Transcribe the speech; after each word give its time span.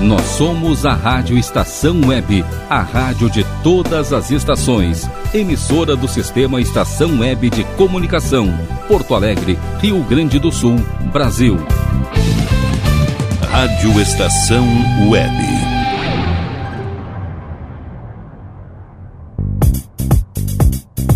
Nós 0.00 0.22
somos 0.22 0.84
a 0.84 0.92
Rádio 0.92 1.38
Estação 1.38 1.98
Web, 2.06 2.44
a 2.68 2.82
rádio 2.82 3.30
de 3.30 3.44
todas 3.62 4.12
as 4.12 4.30
estações. 4.30 5.08
Emissora 5.32 5.96
do 5.96 6.06
Sistema 6.06 6.60
Estação 6.60 7.20
Web 7.20 7.48
de 7.48 7.64
Comunicação. 7.76 8.46
Porto 8.88 9.14
Alegre, 9.14 9.58
Rio 9.80 10.02
Grande 10.04 10.38
do 10.38 10.52
Sul, 10.52 10.76
Brasil. 11.12 11.56
Rádio 13.50 13.98
Estação 13.98 14.66
Web. 15.08 15.34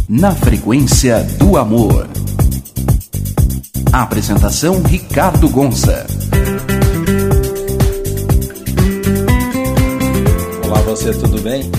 Na 0.09 0.33
frequência 0.33 1.23
do 1.39 1.59
amor. 1.59 2.09
Apresentação 3.93 4.83
Ricardo 4.83 5.51
Gonça. 5.51 6.07
Olá, 10.81 10.97
você, 10.97 11.13
tudo 11.13 11.41
bem? 11.43 11.71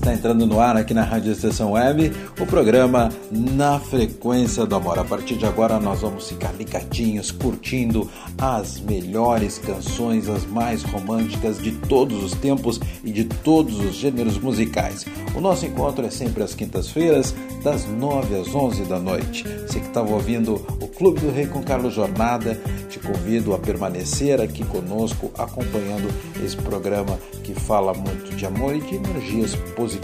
Está 0.00 0.14
entrando 0.14 0.46
no 0.46 0.58
ar 0.58 0.78
aqui 0.78 0.94
na 0.94 1.04
Rádio 1.04 1.30
Estação 1.30 1.72
Web 1.72 2.10
o 2.40 2.46
programa 2.46 3.10
Na 3.30 3.78
Frequência 3.78 4.64
do 4.64 4.74
Amor. 4.74 4.98
A 4.98 5.04
partir 5.04 5.36
de 5.36 5.44
agora 5.44 5.78
nós 5.78 6.00
vamos 6.00 6.26
ficar 6.26 6.54
ligadinhos, 6.54 7.30
curtindo 7.30 8.10
as 8.38 8.80
melhores 8.80 9.58
canções, 9.58 10.26
as 10.26 10.46
mais 10.46 10.82
românticas 10.84 11.58
de 11.58 11.72
todos 11.72 12.24
os 12.24 12.32
tempos 12.32 12.80
e 13.04 13.12
de 13.12 13.24
todos 13.24 13.78
os 13.78 13.94
gêneros 13.94 14.38
musicais. 14.38 15.04
O 15.34 15.40
nosso 15.40 15.66
encontro 15.66 16.06
é 16.06 16.10
sempre 16.10 16.42
às 16.42 16.54
quintas-feiras, 16.54 17.34
das 17.62 17.86
9 17.86 18.40
às 18.40 18.54
11 18.54 18.84
da 18.84 18.98
noite. 18.98 19.44
Você 19.66 19.80
que 19.80 19.86
estava 19.86 20.10
ouvindo 20.14 20.54
o 20.80 20.88
Clube 20.88 21.20
do 21.20 21.30
Rei 21.30 21.46
com 21.46 21.62
Carlos 21.62 21.92
Jornada, 21.92 22.58
te 22.88 22.98
convido 22.98 23.52
a 23.54 23.58
permanecer 23.58 24.40
aqui 24.40 24.64
conosco, 24.64 25.30
acompanhando 25.36 26.08
esse 26.42 26.56
programa 26.56 27.18
que 27.44 27.52
fala 27.52 27.92
muito 27.92 28.34
de 28.34 28.46
amor 28.46 28.74
e 28.74 28.80
de 28.80 28.94
energias 28.94 29.54
positivas 29.76 29.99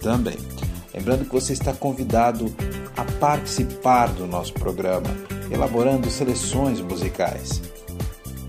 também. 0.00 0.36
Lembrando 0.94 1.24
que 1.24 1.32
você 1.32 1.52
está 1.52 1.72
convidado 1.72 2.54
a 2.96 3.04
participar 3.18 4.08
do 4.08 4.26
nosso 4.26 4.52
programa, 4.52 5.08
elaborando 5.50 6.10
seleções 6.10 6.80
musicais. 6.80 7.62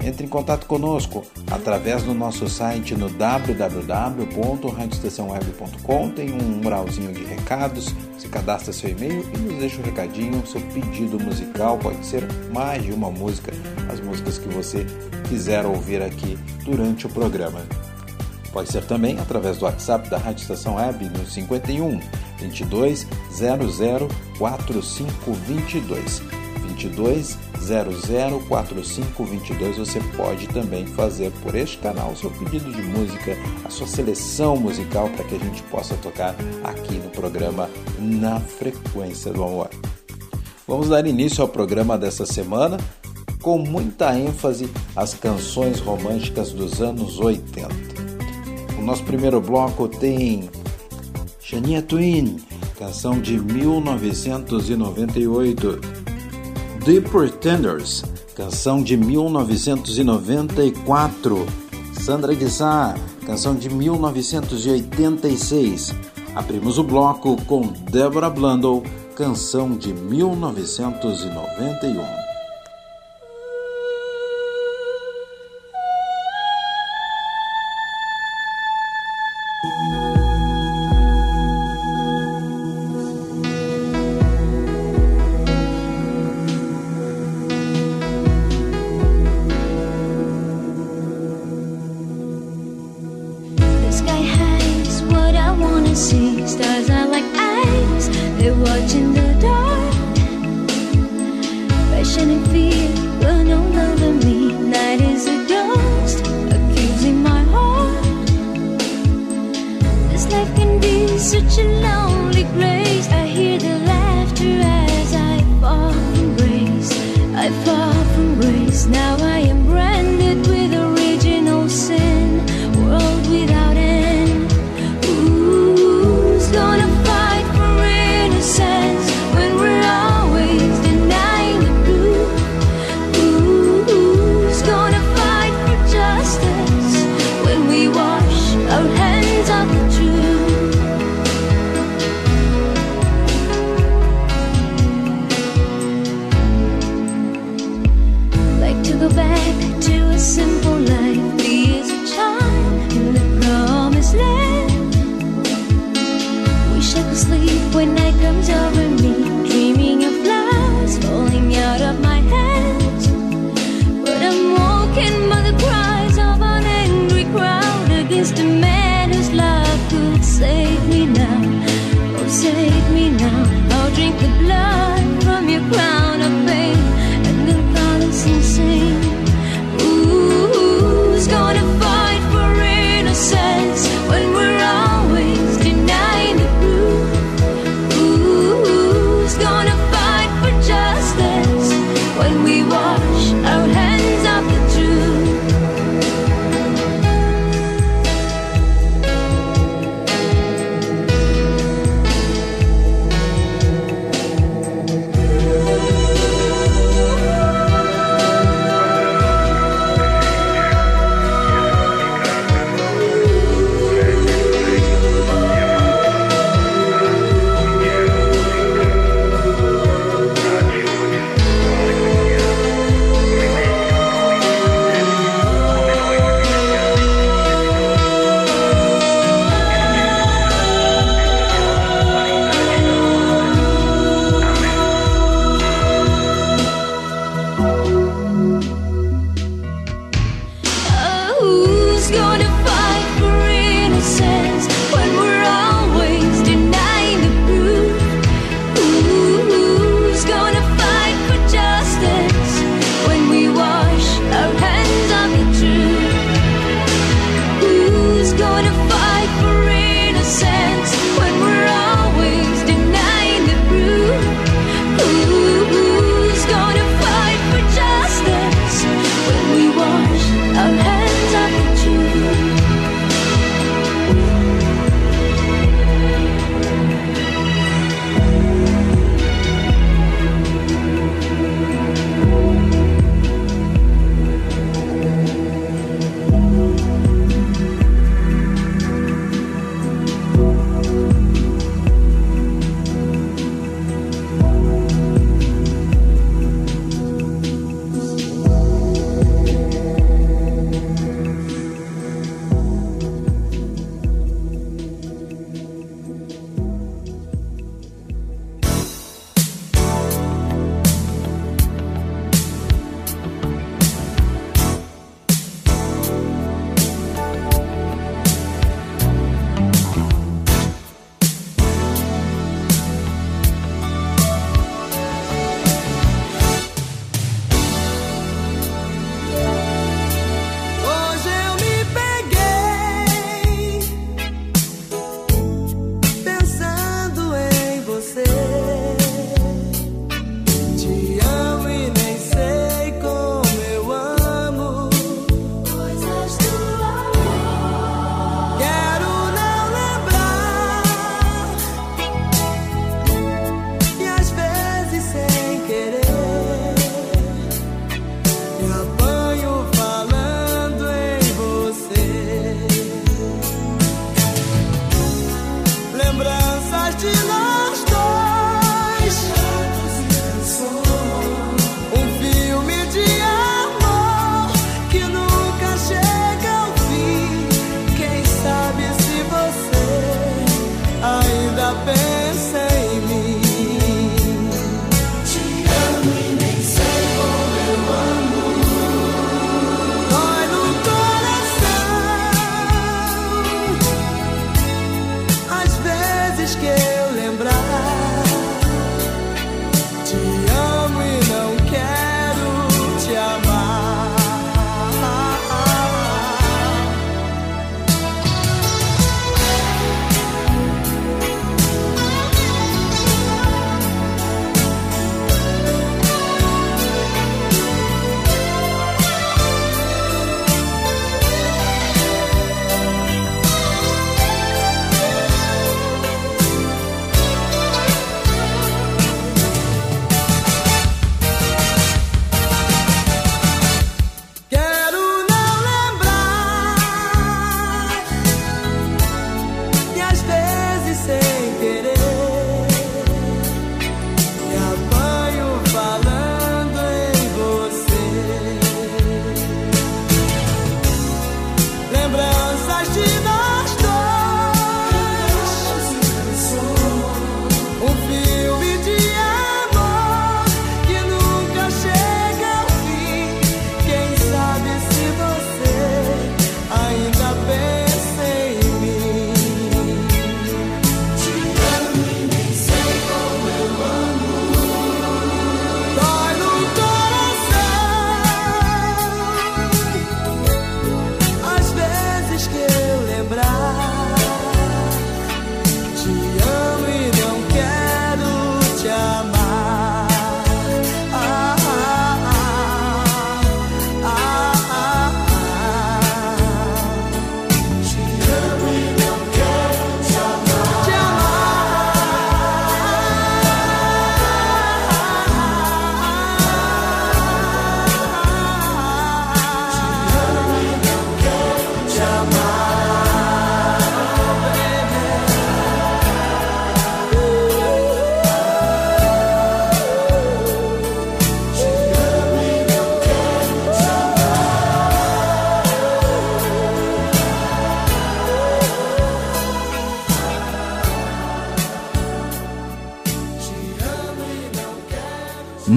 Entre 0.04 0.26
em 0.26 0.30
contato 0.30 0.68
conosco 0.68 1.24
através 1.50 2.04
do 2.04 2.14
nosso 2.14 2.50
site 2.50 2.94
no 2.94 3.10
www.radioestaçãoweb.com. 3.10 6.10
Tem 6.10 6.34
um 6.34 6.60
muralzinho 6.62 7.14
de 7.14 7.24
recados. 7.24 7.96
Você 8.18 8.28
cadastra 8.28 8.74
seu 8.74 8.90
e-mail 8.90 9.26
e 9.34 9.38
nos 9.38 9.58
deixa 9.60 9.80
um 9.80 9.86
recadinho, 9.86 10.46
seu 10.46 10.60
pedido 10.60 11.18
musical. 11.18 11.78
Pode 11.78 12.06
ser 12.06 12.28
mais 12.54 12.84
de 12.84 12.92
uma 12.92 13.10
música, 13.10 13.54
as 13.90 14.02
músicas 14.02 14.38
que 14.38 14.50
você 14.50 14.86
quiser 15.30 15.66
ouvir 15.66 16.02
aqui 16.02 16.38
durante 16.66 17.06
o 17.06 17.10
programa. 17.10 17.62
Pode 18.54 18.72
ser 18.72 18.86
também 18.86 19.20
através 19.20 19.58
do 19.58 19.66
WhatsApp 19.66 20.08
da 20.10 20.18
Rádio 20.18 20.44
Estação 20.44 20.76
Web 20.76 21.10
no 21.10 21.26
51 21.26 22.00
22 22.38 23.08
00 23.32 24.08
4522. 24.38 26.22
22 26.68 27.38
004522 28.48 29.78
você 29.78 30.00
pode 30.16 30.48
também 30.50 30.86
fazer 30.86 31.32
por 31.42 31.56
este 31.56 31.78
canal 31.80 32.12
o 32.12 32.16
seu 32.16 32.30
pedido 32.30 32.72
de 32.72 32.82
música, 32.84 33.36
a 33.66 33.70
sua 33.70 33.88
seleção 33.88 34.56
musical 34.56 35.10
para 35.10 35.26
que 35.26 35.36
a 35.36 35.40
gente 35.40 35.64
possa 35.64 35.96
tocar 35.96 36.36
aqui 36.64 36.96
no 36.96 37.10
programa 37.10 37.70
Na 37.98 38.40
Frequência 38.40 39.32
do 39.34 39.44
Amor. 39.44 39.70
Vamos 40.68 40.90
dar 40.90 41.06
início 41.06 41.42
ao 41.42 41.48
programa 41.48 41.98
dessa 41.98 42.26
semana 42.26 42.78
com 43.42 43.58
muita 43.58 44.18
ênfase 44.18 44.70
às 44.96 45.14
canções 45.14 45.80
românticas 45.80 46.52
dos 46.52 46.82
anos 46.82 47.20
80. 47.20 47.93
Nosso 48.84 49.04
primeiro 49.06 49.40
bloco 49.40 49.88
tem 49.88 50.50
Shania 51.40 51.82
Twain, 51.82 52.36
canção 52.78 53.22
de 53.22 53.40
1998. 53.40 55.80
The 56.84 57.00
Pretenders, 57.00 58.04
canção 58.36 58.84
de 58.84 58.98
1994. 58.98 61.46
Sandra 61.94 62.36
de 62.36 62.50
Sá, 62.50 62.94
canção 63.26 63.56
de 63.56 63.70
1986. 63.70 65.96
Abrimos 66.36 66.78
o 66.78 66.84
bloco 66.84 67.42
com 67.44 67.62
Deborah 67.90 68.30
Blundell, 68.30 68.84
canção 69.16 69.78
de 69.78 69.94
1991. 69.94 72.23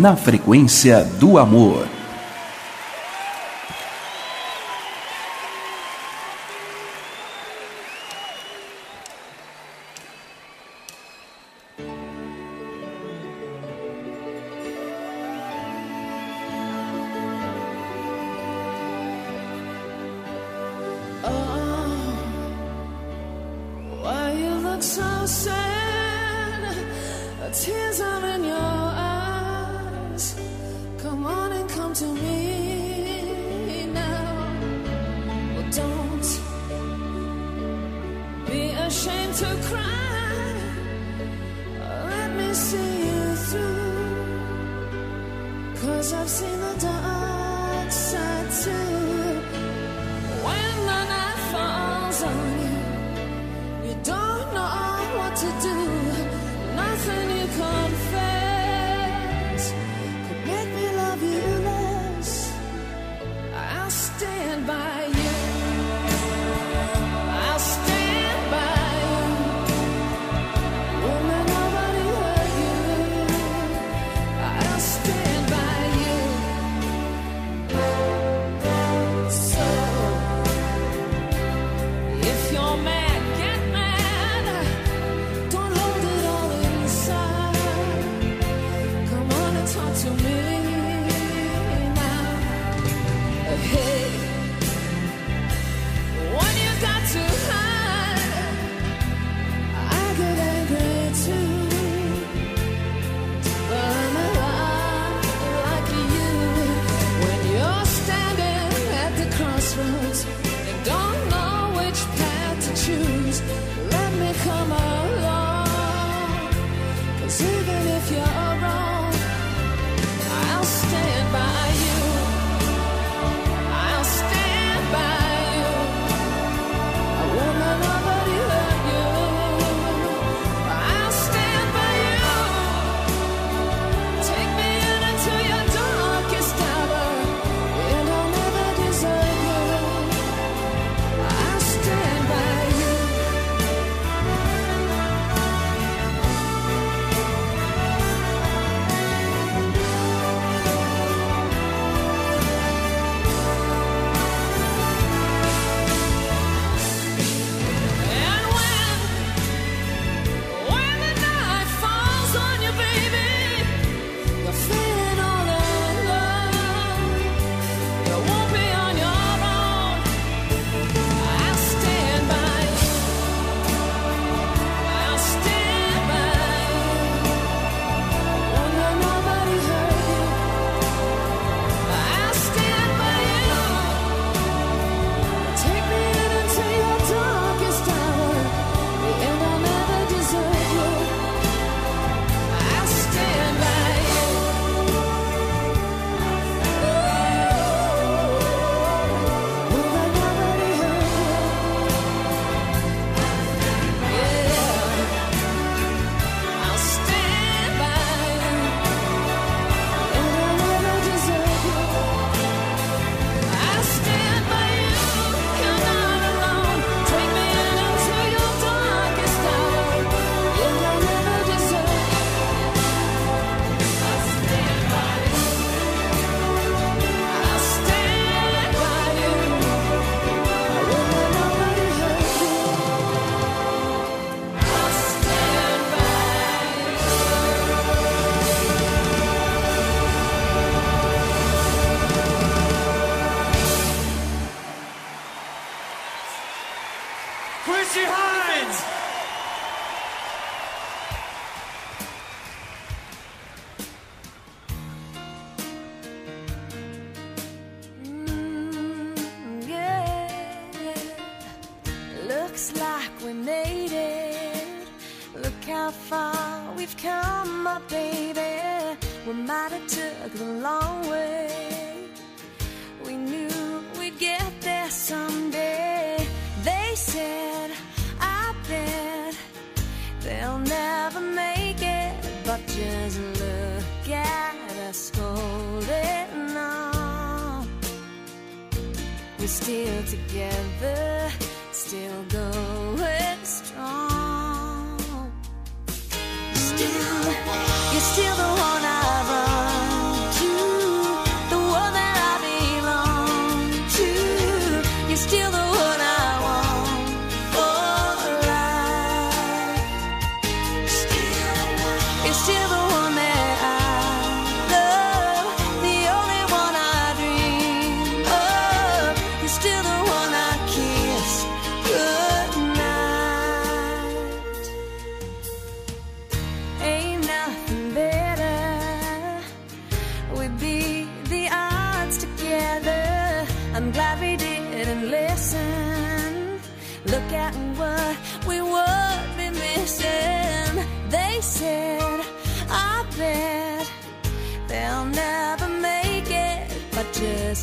Na 0.06 0.14
frequência 0.14 1.02
do 1.18 1.36
amor. 1.36 1.95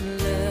But 0.02 0.18
just 0.18 0.43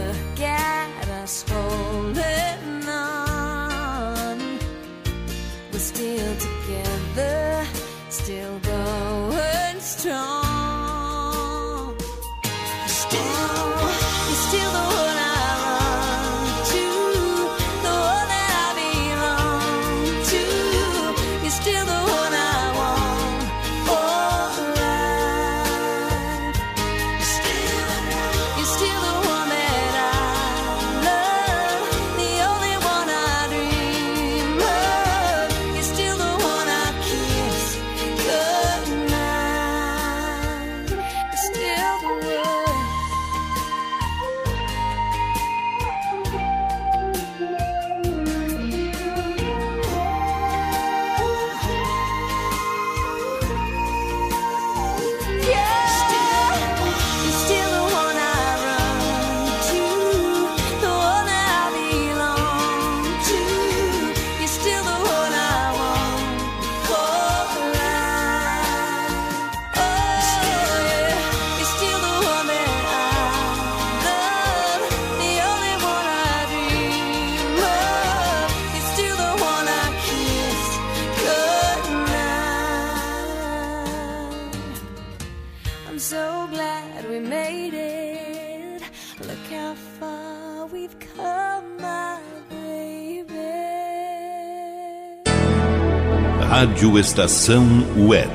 Rádio 96.83 96.99
Estação 96.99 97.65
Web. 97.97 98.33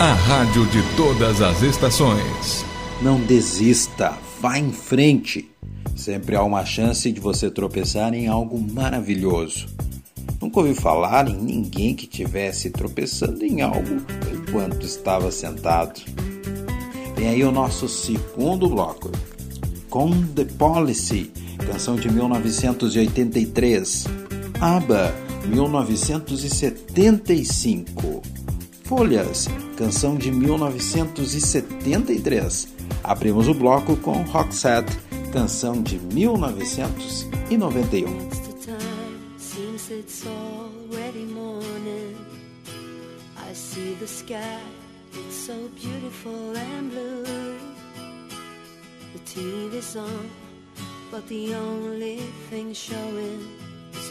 A 0.00 0.14
rádio 0.14 0.64
de 0.68 0.80
todas 0.96 1.42
as 1.42 1.60
estações. 1.60 2.64
Não 3.02 3.20
desista, 3.20 4.16
vá 4.40 4.58
em 4.58 4.72
frente. 4.72 5.50
Sempre 5.94 6.34
há 6.34 6.42
uma 6.42 6.64
chance 6.64 7.12
de 7.12 7.20
você 7.20 7.50
tropeçar 7.50 8.14
em 8.14 8.26
algo 8.26 8.58
maravilhoso. 8.58 9.66
Nunca 10.40 10.60
ouvi 10.60 10.72
falar 10.72 11.28
em 11.28 11.36
ninguém 11.36 11.94
que 11.94 12.06
tivesse 12.06 12.70
tropeçando 12.70 13.44
em 13.44 13.60
algo 13.60 14.00
enquanto 14.32 14.86
estava 14.86 15.30
sentado. 15.30 16.00
Vem 17.14 17.28
aí 17.28 17.44
o 17.44 17.52
nosso 17.52 17.86
segundo 17.86 18.66
bloco. 18.66 19.12
Com 19.90 20.10
The 20.28 20.46
Policy, 20.46 21.30
canção 21.66 21.96
de 21.96 22.10
1983. 22.10 24.06
ABBA, 24.58 25.31
1975. 25.46 28.22
Folhas, 28.84 29.48
canção 29.76 30.16
de 30.16 30.30
1973. 30.30 32.68
Abrimos 33.02 33.48
o 33.48 33.54
bloco 33.54 33.96
com 33.96 34.22
Roxette, 34.22 34.96
canção 35.32 35.82
de 35.82 35.98
1991. 35.98 38.26
It's 38.26 38.38
the 38.40 38.52
time, 38.66 39.18
seems 39.38 39.90
it's 39.90 40.24
already 40.26 41.24
morning. 41.24 42.14
I 43.36 43.52
see 43.54 43.96
the 43.98 44.06
sky, 44.06 44.60
it's 45.14 45.34
so 45.34 45.54
beautiful 45.80 46.54
and 46.56 46.90
blue. 46.90 47.56
The 49.14 49.20
TV's 49.24 49.96
on, 49.96 50.28
but 51.10 51.26
the 51.28 51.54
only 51.54 52.18
thing 52.50 52.74
showing 52.74 53.40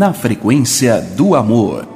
Na 0.00 0.14
frequência 0.14 0.98
do 0.98 1.34
amor. 1.34 1.89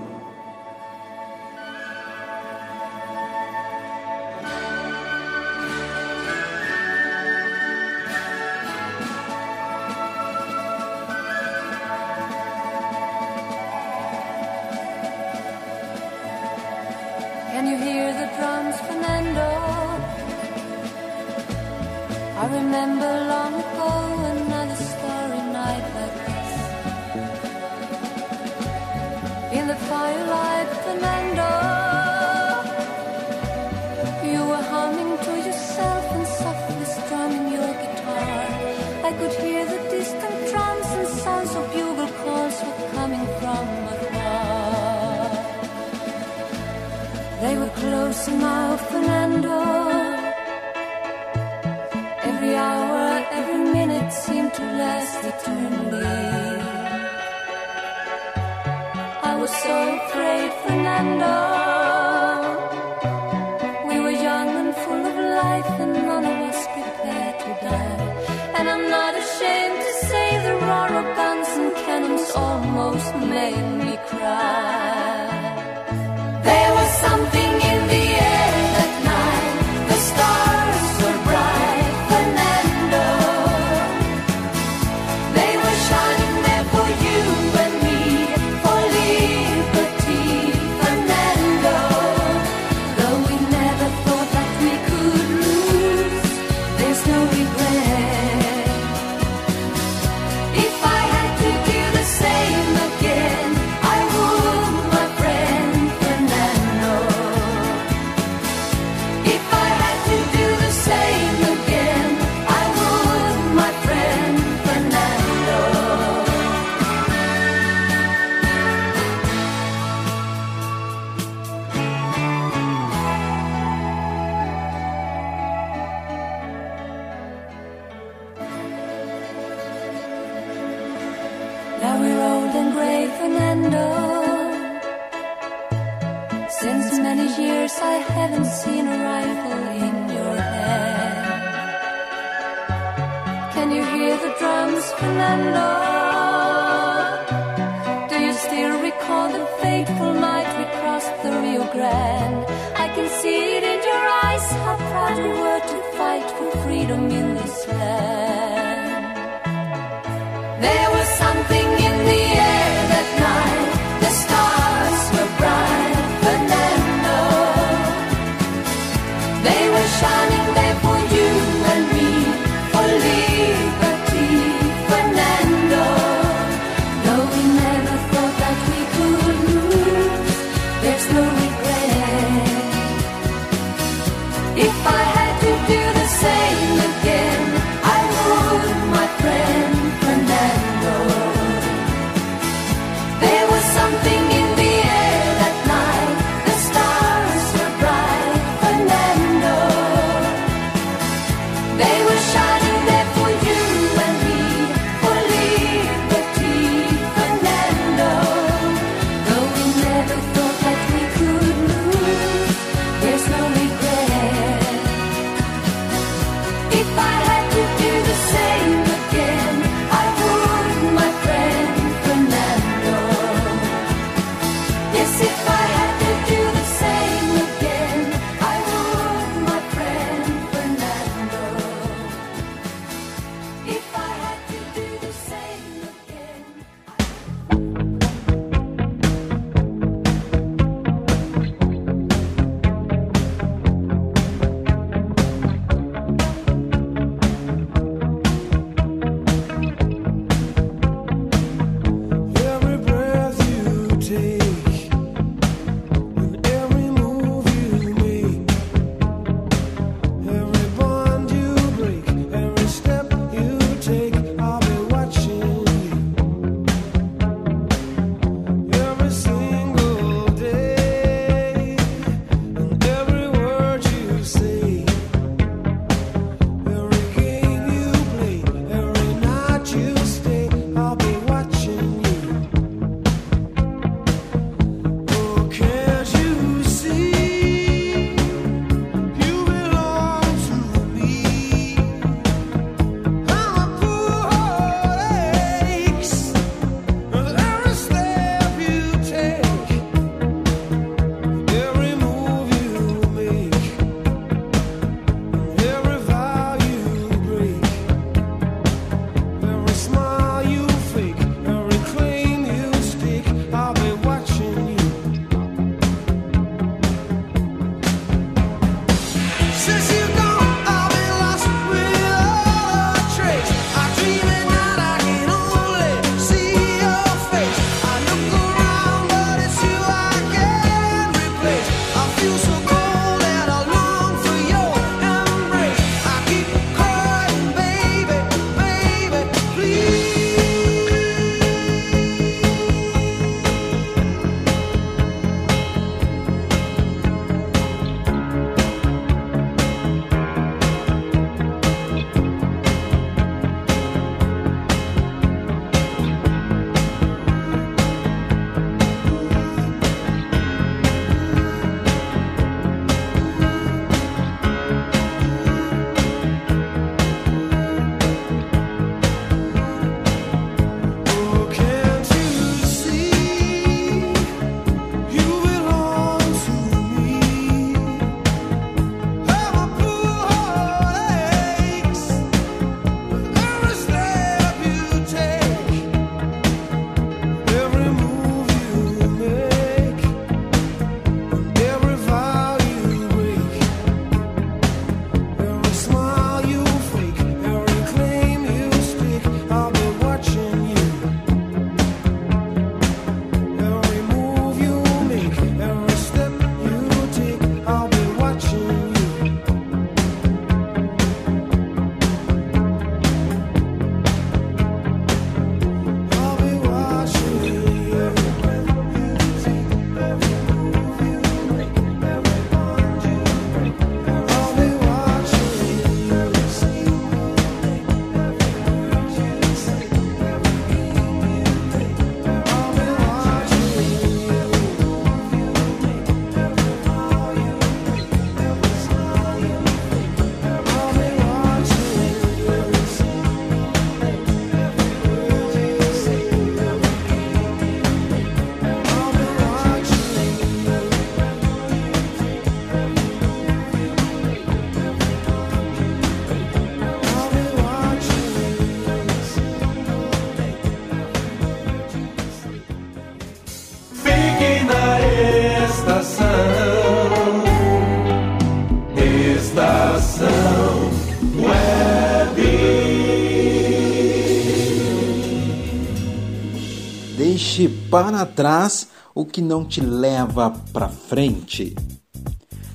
Deixe 477.57 477.73
para 477.89 478.27
trás 478.27 478.89
o 479.15 479.25
que 479.25 479.41
não 479.41 479.65
te 479.65 479.81
leva 479.81 480.51
para 480.73 480.89
frente. 480.89 481.77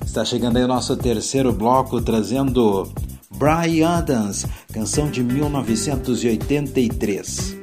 Está 0.02 0.24
chegando 0.24 0.56
aí 0.56 0.64
o 0.64 0.68
nosso 0.68 0.96
terceiro 0.96 1.52
bloco 1.52 2.00
trazendo 2.00 2.90
Brian 3.30 3.98
Adams, 3.98 4.46
canção 4.72 5.10
de 5.10 5.22
1983. 5.22 7.58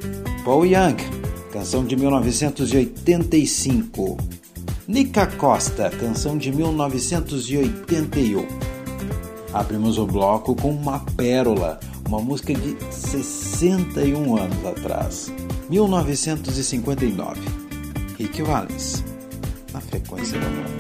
Paul 0.46 0.64
Young, 0.64 0.98
canção 1.52 1.84
de 1.84 1.96
1985. 1.96 4.18
Nica 4.88 5.26
Costa, 5.26 5.90
canção 5.90 6.38
de 6.38 6.52
1981. 6.52 8.46
Abrimos 9.52 9.98
o 9.98 10.06
bloco 10.06 10.56
com 10.56 10.70
uma 10.70 11.00
pérola, 11.16 11.80
uma 12.08 12.22
música 12.22 12.54
de 12.54 12.78
61 12.92 14.38
anos 14.38 14.64
atrás. 14.64 15.32
1959. 15.70 17.42
Rick 18.18 18.42
Valens, 18.42 19.04
na 19.74 19.82
frequência 19.82 20.40
do 20.40 20.46
amor. 20.46 20.77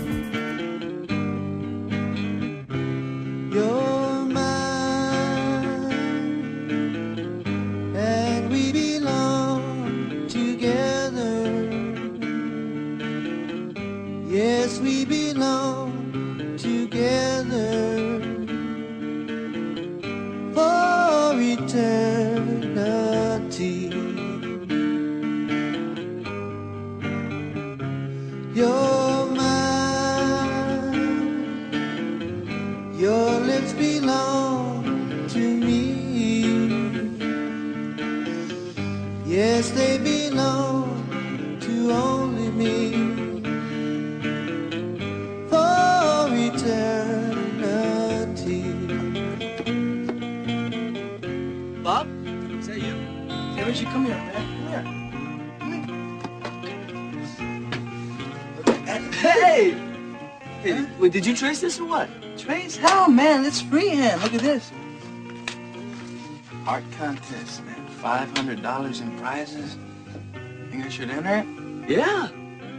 Hey! 59.17 59.71
hey 60.61 60.71
huh? 60.73 60.85
wait, 60.99 61.11
did 61.11 61.25
you 61.25 61.35
trace 61.35 61.59
this 61.59 61.79
or 61.79 61.85
what? 61.85 62.07
Trace? 62.37 62.77
How, 62.77 63.07
man? 63.07 63.45
It's 63.45 63.59
freehand. 63.59 64.21
Look 64.21 64.35
at 64.35 64.41
this. 64.41 64.71
Art 66.67 66.83
contest, 66.99 67.63
man. 67.65 67.87
$500 67.99 69.01
in 69.01 69.17
prizes. 69.17 69.75
Think 70.69 70.85
I 70.85 70.89
should 70.89 71.09
enter 71.09 71.37
it? 71.37 71.89
Yeah. 71.89 72.29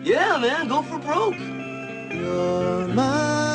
Yeah, 0.04 0.38
man. 0.38 0.68
Go 0.68 0.82
for 0.82 0.98
broke. 0.98 1.38
You're 2.14 2.86
my 2.86 3.47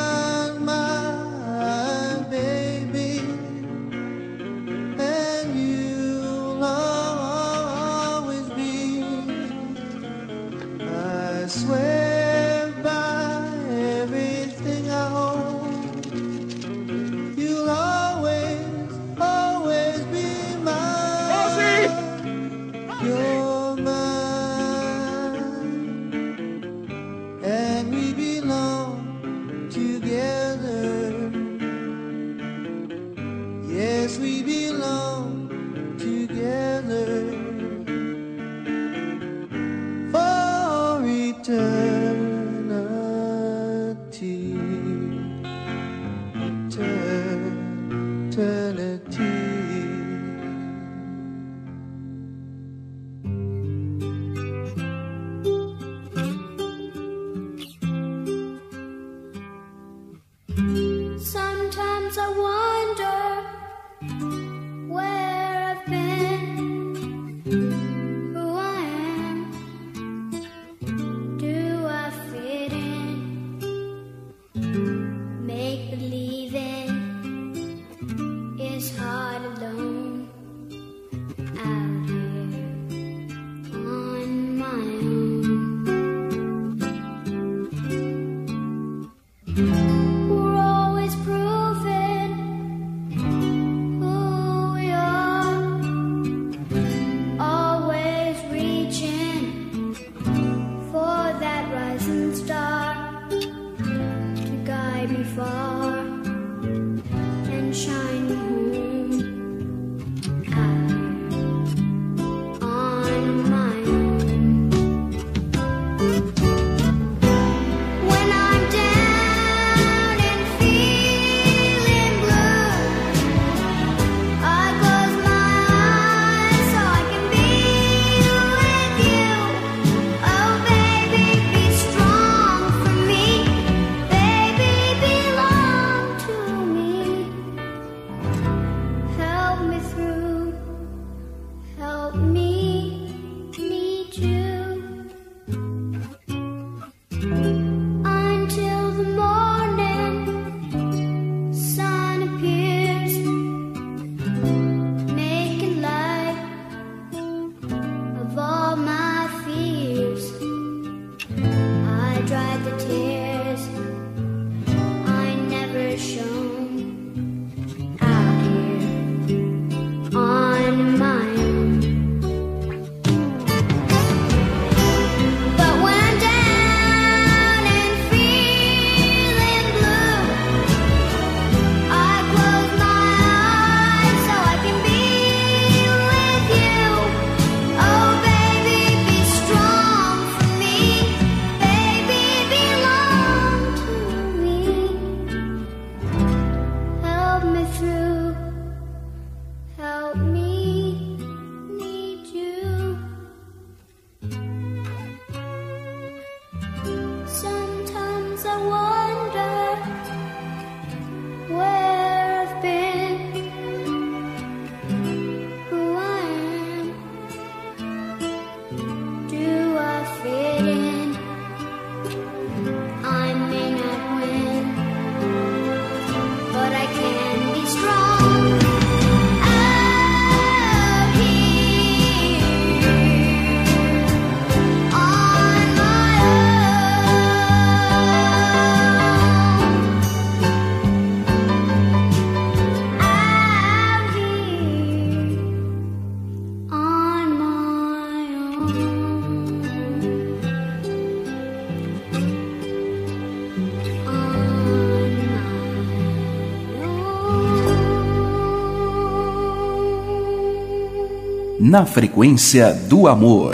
Na 261.74 261.84
frequência 261.84 262.72
do 262.72 263.08
amor. 263.08 263.50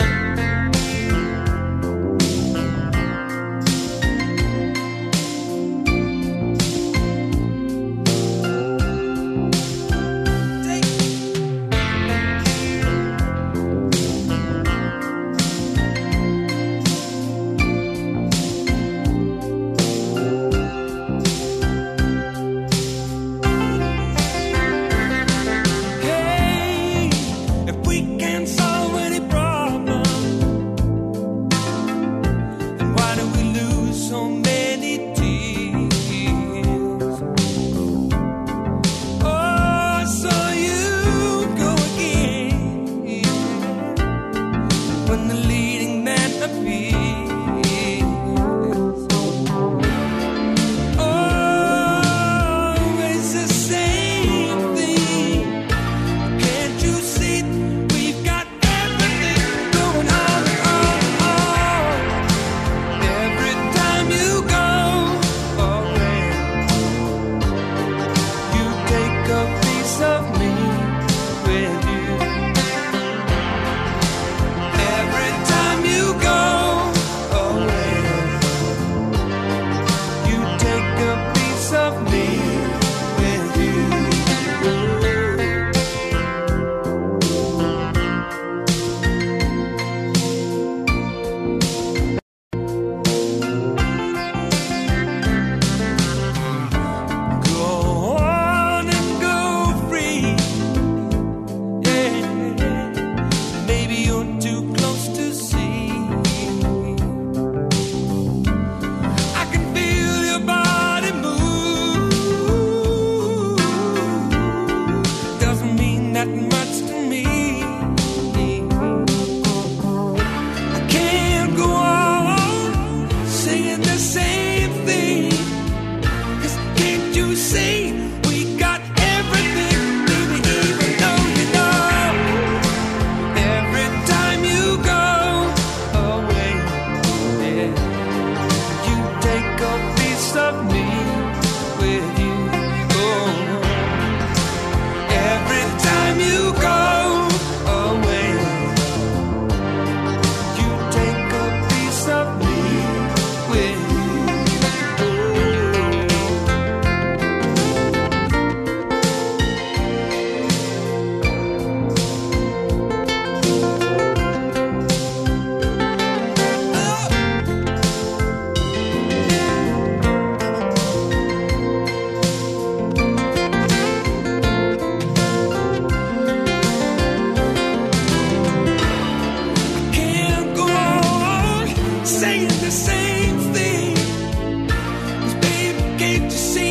to 186.19 186.29
see 186.29 186.70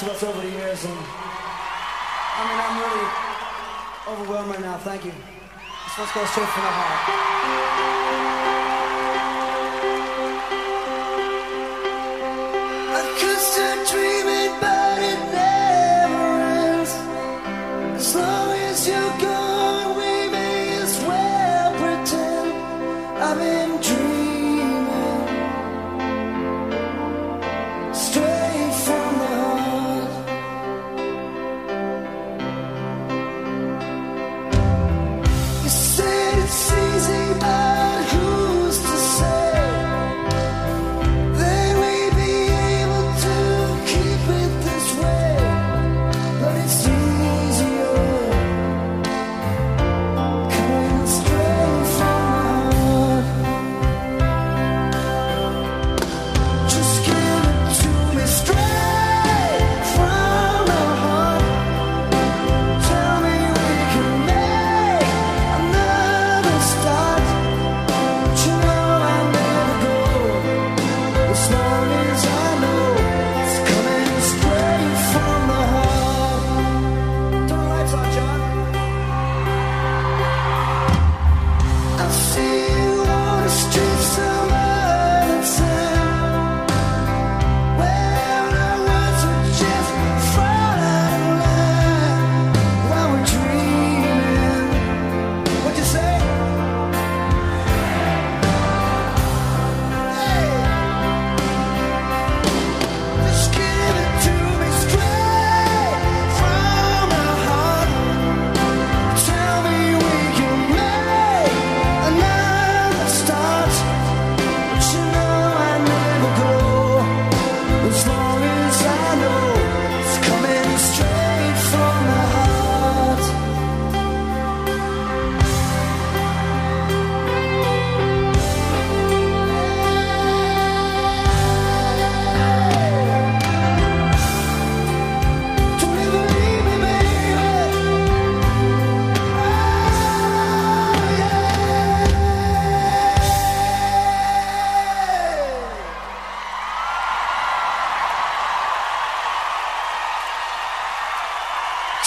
to 0.00 0.12
us 0.12 0.22
over 0.22 0.40
the 0.40 0.48
years. 0.48 0.84
And 0.86 0.96
I 0.96 2.40
mean, 2.48 2.58
I'm 2.64 2.76
really 2.80 4.22
overwhelmed 4.22 4.50
right 4.50 4.60
now. 4.60 4.78
Thank 4.78 5.04
you. 5.04 5.12
This 5.12 5.98
one's 5.98 6.12
going 6.12 6.26
straight 6.26 6.48
from 6.48 6.62
the 6.62 6.70
heart. 6.70 7.39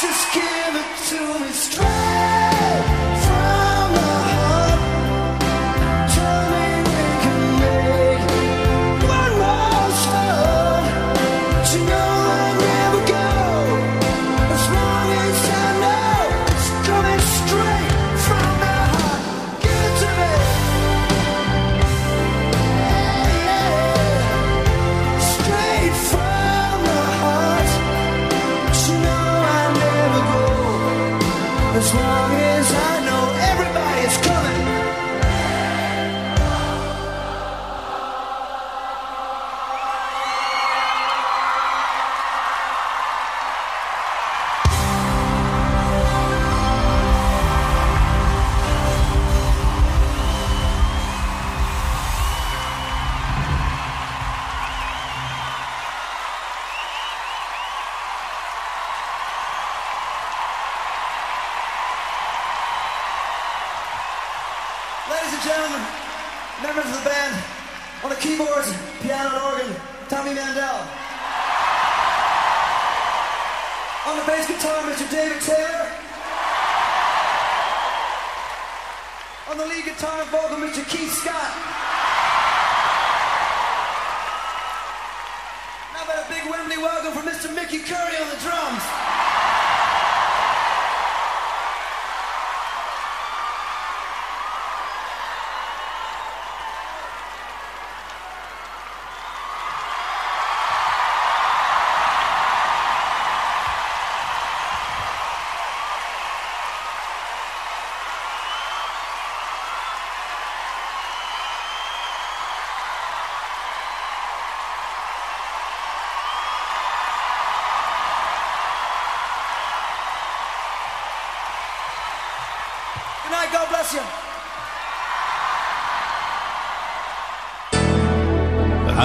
Just 0.03 0.33
give 0.33 0.75
it 0.75 0.89
to 1.11 1.39
me 1.39 1.51
straight. 1.53 2.22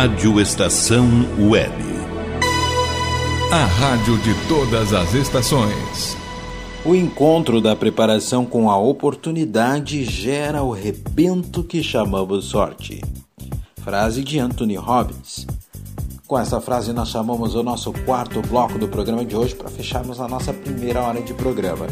Rádio 0.01 0.40
Estação 0.40 1.09
Web. 1.51 1.74
A 3.51 3.64
rádio 3.64 4.16
de 4.18 4.32
todas 4.46 4.94
as 4.94 5.12
estações. 5.12 6.16
O 6.84 6.94
encontro 6.94 7.61
da 7.61 7.74
preparação 7.74 8.46
com 8.46 8.70
a 8.70 8.78
oportunidade 8.78 10.05
gera 10.05 10.62
o 10.62 10.70
rebento 10.70 11.64
que 11.64 11.82
chamamos 11.82 12.44
sorte. 12.44 13.03
Frase 13.82 14.22
de 14.22 14.38
Anthony 14.38 14.76
Robbins. 14.76 15.49
Com 16.28 16.38
essa 16.38 16.61
frase, 16.61 16.92
nós 16.92 17.09
chamamos 17.09 17.57
o 17.57 17.64
nosso 17.64 17.92
quarto 18.05 18.40
bloco 18.42 18.78
do 18.78 18.86
programa 18.86 19.24
de 19.24 19.34
hoje 19.34 19.57
para 19.57 19.68
fecharmos 19.68 20.20
a 20.20 20.28
nossa 20.28 20.53
primeira 20.53 21.03
hora 21.03 21.20
de 21.20 21.34
programa. 21.34 21.88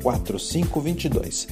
4522. 0.02 1.48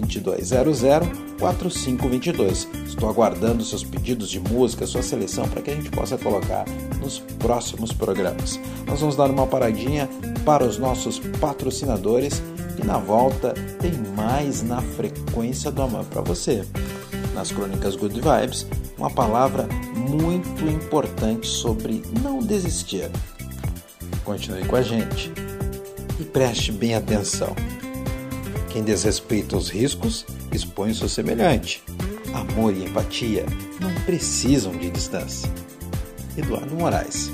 2200 0.00 1.32
4522. 1.42 2.68
Estou 2.86 3.08
aguardando 3.08 3.64
seus 3.64 3.82
pedidos 3.82 4.30
de 4.30 4.38
música, 4.38 4.86
sua 4.86 5.02
seleção 5.02 5.48
para 5.48 5.60
que 5.60 5.72
a 5.72 5.74
gente 5.74 5.90
possa 5.90 6.16
colocar 6.16 6.64
nos 7.00 7.18
próximos 7.40 7.92
programas. 7.92 8.60
Nós 8.86 9.00
vamos 9.00 9.16
dar 9.16 9.28
uma 9.28 9.46
paradinha 9.46 10.08
para 10.44 10.64
os 10.64 10.78
nossos 10.78 11.18
patrocinadores 11.40 12.40
e 12.80 12.86
na 12.86 12.96
volta 12.98 13.54
tem 13.80 13.92
mais 14.16 14.62
na 14.62 14.80
frequência 14.80 15.70
do 15.72 15.82
amor 15.82 16.04
para 16.04 16.22
você. 16.22 16.64
Nas 17.34 17.50
crônicas 17.50 17.96
Good 17.96 18.20
Vibes, 18.20 18.66
uma 18.96 19.10
palavra 19.10 19.66
muito 19.96 20.64
importante 20.64 21.48
sobre 21.48 22.04
não 22.22 22.38
desistir. 22.38 23.10
Continue 24.24 24.64
com 24.64 24.76
a 24.76 24.82
gente 24.82 25.32
e 26.20 26.24
preste 26.24 26.70
bem 26.70 26.94
atenção. 26.94 27.56
Quem 28.72 28.82
desrespeita 28.82 29.54
os 29.54 29.68
riscos 29.68 30.24
expõe 30.50 30.92
o 30.92 30.94
seu 30.94 31.08
semelhante. 31.08 31.82
Amor 32.32 32.74
e 32.74 32.84
empatia 32.84 33.44
não 33.78 33.92
precisam 34.06 34.72
de 34.72 34.90
distância. 34.90 35.50
Eduardo 36.38 36.74
Moraes. 36.74 37.30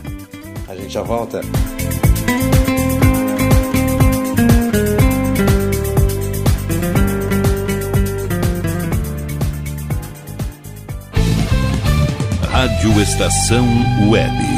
A 0.67 0.75
gente 0.75 0.93
já 0.93 1.03
volta. 1.03 1.41
Rádio 12.51 13.01
Estação 13.01 13.65
Web. 14.11 14.58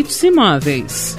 Hits 0.01 0.23
Imóveis. 0.23 1.15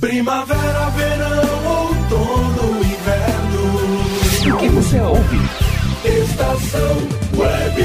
Primavera, 0.00 0.88
verão, 0.96 1.66
outono, 1.66 2.78
inverno. 2.82 4.54
O 4.54 4.56
que 4.56 4.68
você 4.70 5.00
ouve? 5.00 5.38
Estação 6.02 6.96
Web. 7.36 7.84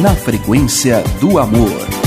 Na 0.00 0.14
frequência 0.14 1.04
do 1.20 1.38
amor. 1.38 2.01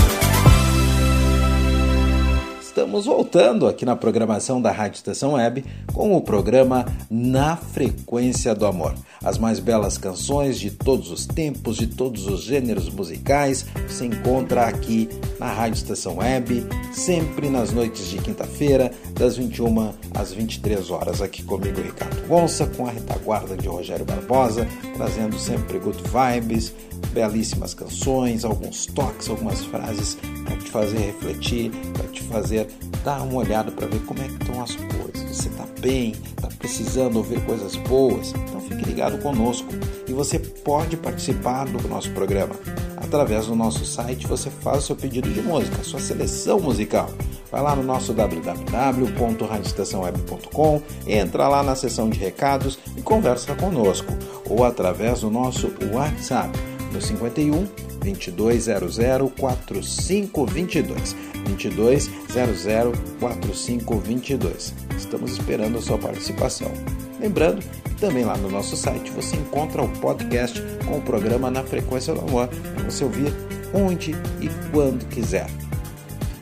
Estamos 2.95 3.13
voltando 3.13 3.67
aqui 3.67 3.83
na 3.83 3.93
programação 3.93 4.61
da 4.61 4.71
Rádio 4.71 4.95
Estação 4.95 5.33
Web 5.33 5.65
com 5.93 6.15
o 6.15 6.21
programa 6.21 6.85
Na 7.11 7.57
Frequência 7.57 8.55
do 8.55 8.65
Amor. 8.65 8.95
As 9.24 9.38
mais 9.38 9.59
belas 9.59 9.97
canções 9.97 10.59
de 10.59 10.72
todos 10.72 11.11
os 11.11 11.26
tempos, 11.26 11.78
de 11.78 11.88
todos 11.88 12.28
os 12.28 12.43
gêneros 12.43 12.89
musicais, 12.89 13.66
você 13.88 14.05
encontra 14.05 14.66
aqui 14.66 15.09
na 15.39 15.51
Rádio 15.51 15.78
Estação 15.78 16.18
Web, 16.18 16.66
sempre 16.93 17.49
nas 17.49 17.72
noites 17.72 18.09
de 18.09 18.18
quinta-feira, 18.20 18.91
das 19.13 19.38
21 19.38 19.93
às 20.13 20.34
23 20.34 20.89
horas, 20.89 21.22
aqui 21.22 21.43
comigo, 21.43 21.82
Ricardo 21.82 22.28
Gonça, 22.28 22.66
com 22.66 22.86
a 22.88 22.91
retaguarda 22.91 23.55
de 23.55 23.68
Rogério 23.68 24.05
Barbosa, 24.05 24.68
trazendo 24.95 25.38
sempre 25.39 25.80
good 25.80 26.01
vibes, 26.03 26.74
belíssimas 27.11 27.74
canções, 27.74 28.43
alguns 28.43 28.86
toques, 28.86 29.30
algumas 29.30 29.63
frases 29.66 30.18
para 30.43 30.57
te 30.57 30.70
fazer 30.70 30.97
refletir, 30.97 31.72
para 31.93 32.07
te 32.09 32.22
fazer 32.24 32.68
dar 33.06 33.22
uma 33.22 33.36
olhada 33.36 33.72
para 33.72 33.88
ver 33.88 34.03
como 34.06 34.22
é 34.22 34.28
que 34.28 34.34
estão 34.34 34.62
as 34.62 34.76
coisas. 34.76 35.22
Você 35.30 35.47
está 35.47 35.66
bem, 35.80 36.12
está 36.12 36.49
precisando 36.58 37.16
ouvir 37.18 37.39
coisas 37.45 37.76
boas? 37.76 38.34
Então 38.34 38.60
fique 38.60 38.84
ligado 38.84 39.20
conosco 39.20 39.70
e 40.08 40.14
você 40.14 40.39
pode 40.39 40.97
participar 40.97 41.66
do 41.66 41.88
nosso 41.88 42.10
programa. 42.12 42.56
Através 42.97 43.45
do 43.45 43.56
nosso 43.56 43.86
site 43.86 44.26
você 44.26 44.49
faz 44.49 44.80
o 44.80 44.82
seu 44.88 44.95
pedido 44.95 45.30
de 45.30 45.43
música, 45.43 45.84
sua 45.84 45.99
seleção 45.99 46.60
musical. 46.60 47.08
Vai 47.51 47.62
lá 47.62 47.76
no 47.76 47.84
nosso 47.84 48.12
www.radioestaçãoweb.com, 48.12 50.82
entra 51.06 51.47
lá 51.47 51.62
na 51.62 51.76
seção 51.76 52.10
de 52.10 52.18
recados 52.18 52.80
e 52.97 53.03
conversa 53.03 53.53
conosco. 53.53 54.12
Ou 54.49 54.64
através 54.64 55.22
do 55.22 55.30
nosso 55.30 55.72
WhatsApp 55.93 56.58
no 56.91 56.99
51 56.99 57.68
2200 58.14 59.32
4522. 59.32 61.16
2200 61.45 62.99
4522. 63.20 64.74
Estamos 64.97 65.32
esperando 65.32 65.78
a 65.78 65.82
sua 65.82 65.97
participação. 65.97 66.72
Lembrando, 67.20 67.64
também 67.99 68.26
lá 68.26 68.38
no 68.38 68.49
nosso 68.49 68.76
site 68.76 69.12
você 69.12 69.36
encontra 69.36 69.82
o 69.82 69.89
podcast 69.99 70.62
com 70.86 70.97
o 70.97 71.01
programa 71.01 71.49
Na 71.49 71.64
Frequência 71.64 72.14
do 72.14 72.22
Amor, 72.22 72.47
para 72.47 72.84
você 72.84 73.03
ouvir 73.03 73.34
onde 73.74 74.12
e 74.41 74.49
quando 74.72 75.08
quiser. 75.08 75.47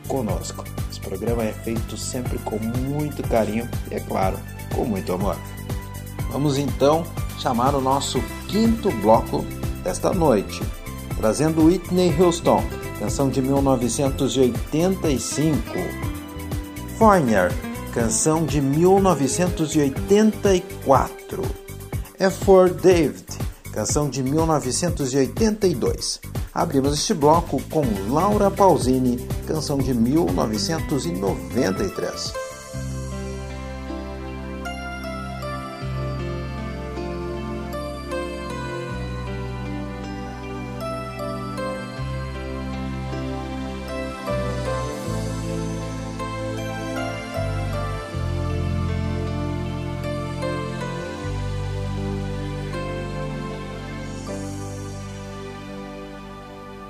Conosco. 0.07 0.64
Esse 0.89 0.99
programa 0.99 1.43
é 1.43 1.53
feito 1.53 1.97
sempre 1.97 2.38
com 2.39 2.57
muito 2.59 3.24
carinho 3.24 3.70
e, 3.89 3.95
é 3.95 3.99
claro, 3.99 4.38
com 4.76 4.84
muito 4.86 5.14
amor. 5.14 5.38
Vamos 6.32 6.57
então 6.57 7.03
chamar 7.39 7.76
o 7.76 7.82
nosso 7.82 8.22
quinto 8.47 8.91
bloco 9.01 9.45
desta 9.84 10.14
noite, 10.14 10.61
trazendo 11.18 11.66
Whitney 11.66 12.16
Houston, 12.20 12.64
canção 12.99 13.30
de 13.30 13.41
1985. 13.41 15.61
Foreigner, 16.97 17.51
canção 17.93 18.45
de 18.45 18.59
1984. 18.61 21.41
É 22.20 22.30
for 22.30 22.70
David, 22.70 23.26
canção 23.72 24.09
de 24.09 24.22
1982. 24.24 26.20
Abrimos 26.53 26.93
este 26.93 27.14
bloco 27.14 27.61
com 27.70 27.84
Laura 28.09 28.51
Pausini, 28.51 29.18
canção 29.47 29.78
de 29.80 29.93
1993. 29.93 32.52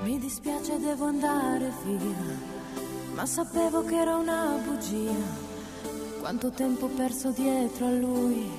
Mi 0.04 0.18
dispiace, 0.18 0.78
devo 0.78 1.06
andare 1.06 1.72
via, 1.82 2.36
ma 3.14 3.24
sapevo 3.24 3.82
che 3.84 3.98
era 3.98 4.16
una 4.16 4.60
bugia. 4.62 5.16
Quanto 6.20 6.50
tempo 6.50 6.88
perso 6.88 7.30
dietro 7.30 7.86
a 7.86 7.90
lui, 7.90 8.50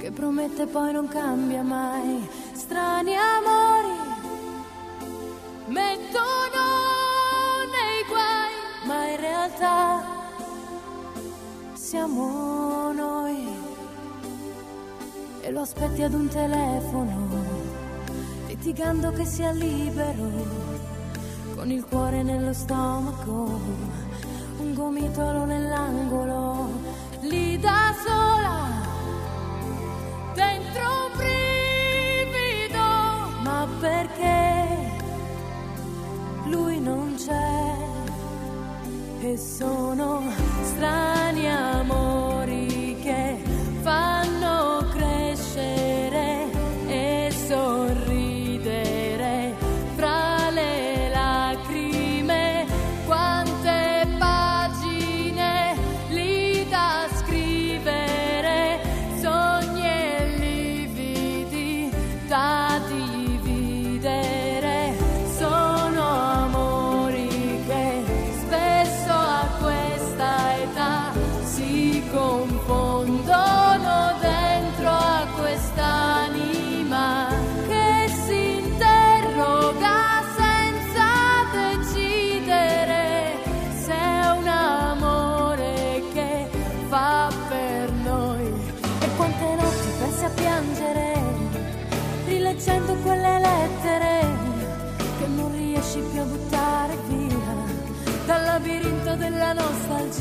che 0.00 0.10
promette 0.10 0.66
poi 0.66 0.92
non 0.92 1.06
cambia 1.06 1.62
mai. 1.62 2.28
Strani 2.54 3.14
amori, 3.14 3.98
mettono 5.66 6.64
nei 7.70 8.04
guai, 8.08 8.86
ma 8.86 9.10
in 9.10 9.20
realtà 9.20 10.02
siamo 11.74 12.90
noi. 12.92 13.46
E 15.40 15.50
lo 15.52 15.60
aspetti 15.60 16.02
ad 16.02 16.14
un 16.14 16.26
telefono, 16.26 17.28
litigando 18.48 19.12
che 19.12 19.24
sia 19.24 19.52
libero 19.52 20.63
con 21.64 21.72
il 21.72 21.84
cuore 21.86 22.22
nello 22.22 22.52
stomaco, 22.52 23.58
un 24.58 24.74
gomitolo 24.74 25.46
nell'angolo, 25.46 26.68
lì 27.22 27.58
da 27.58 27.94
sola, 28.04 28.68
dentro 30.34 30.82
un 31.06 31.12
brivido, 31.16 32.84
ma 33.44 33.66
perché 33.80 34.90
lui 36.50 36.78
non 36.80 37.14
c'è 37.16 37.72
e 39.26 39.38
sono 39.38 40.20
strani 40.64 41.50
amori. 41.50 42.13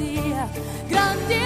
dia. 0.03 0.49
Grande 0.89 1.42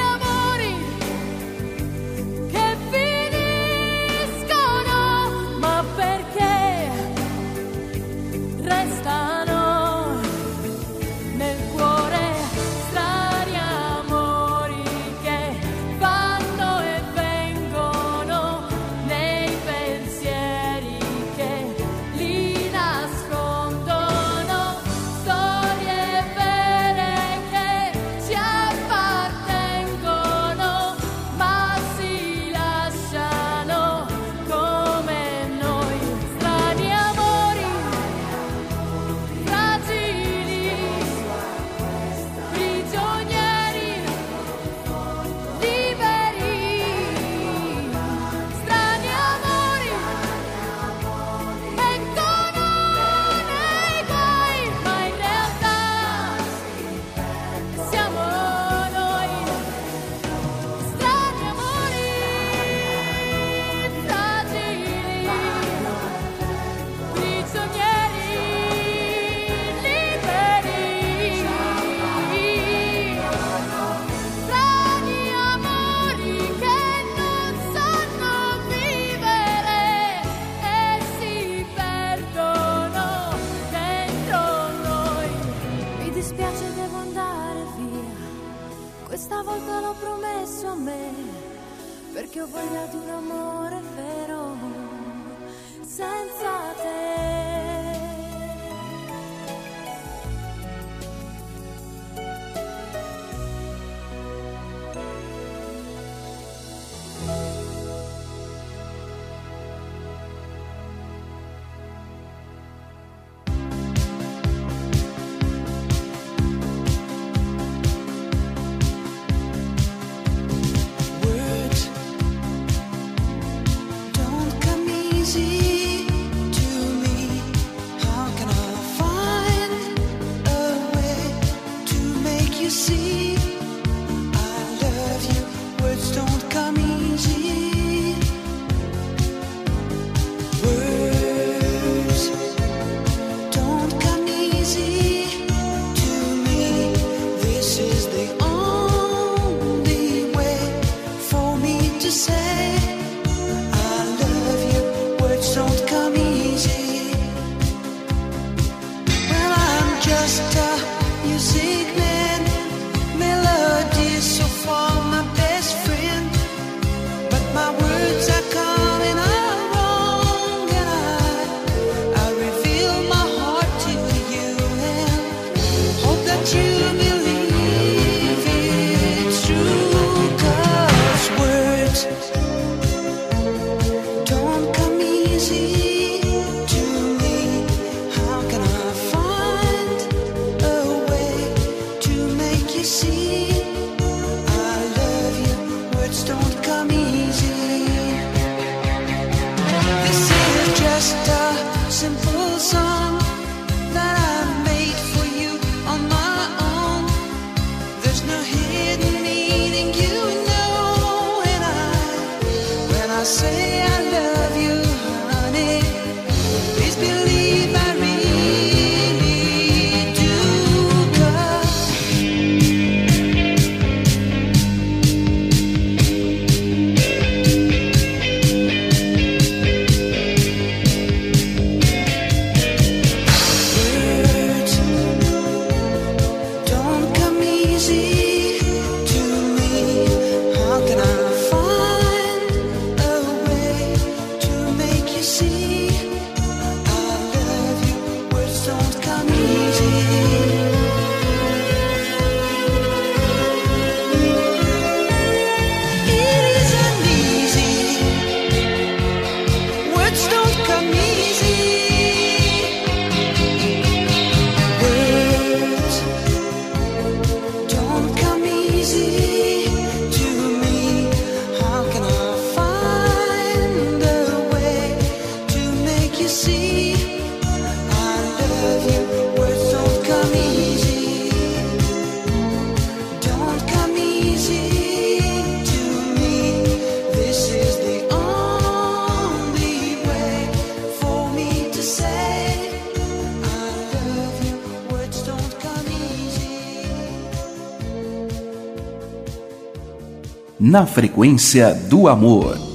Na 300.77 300.85
frequência 300.85 301.73
do 301.73 302.07
amor. 302.07 302.66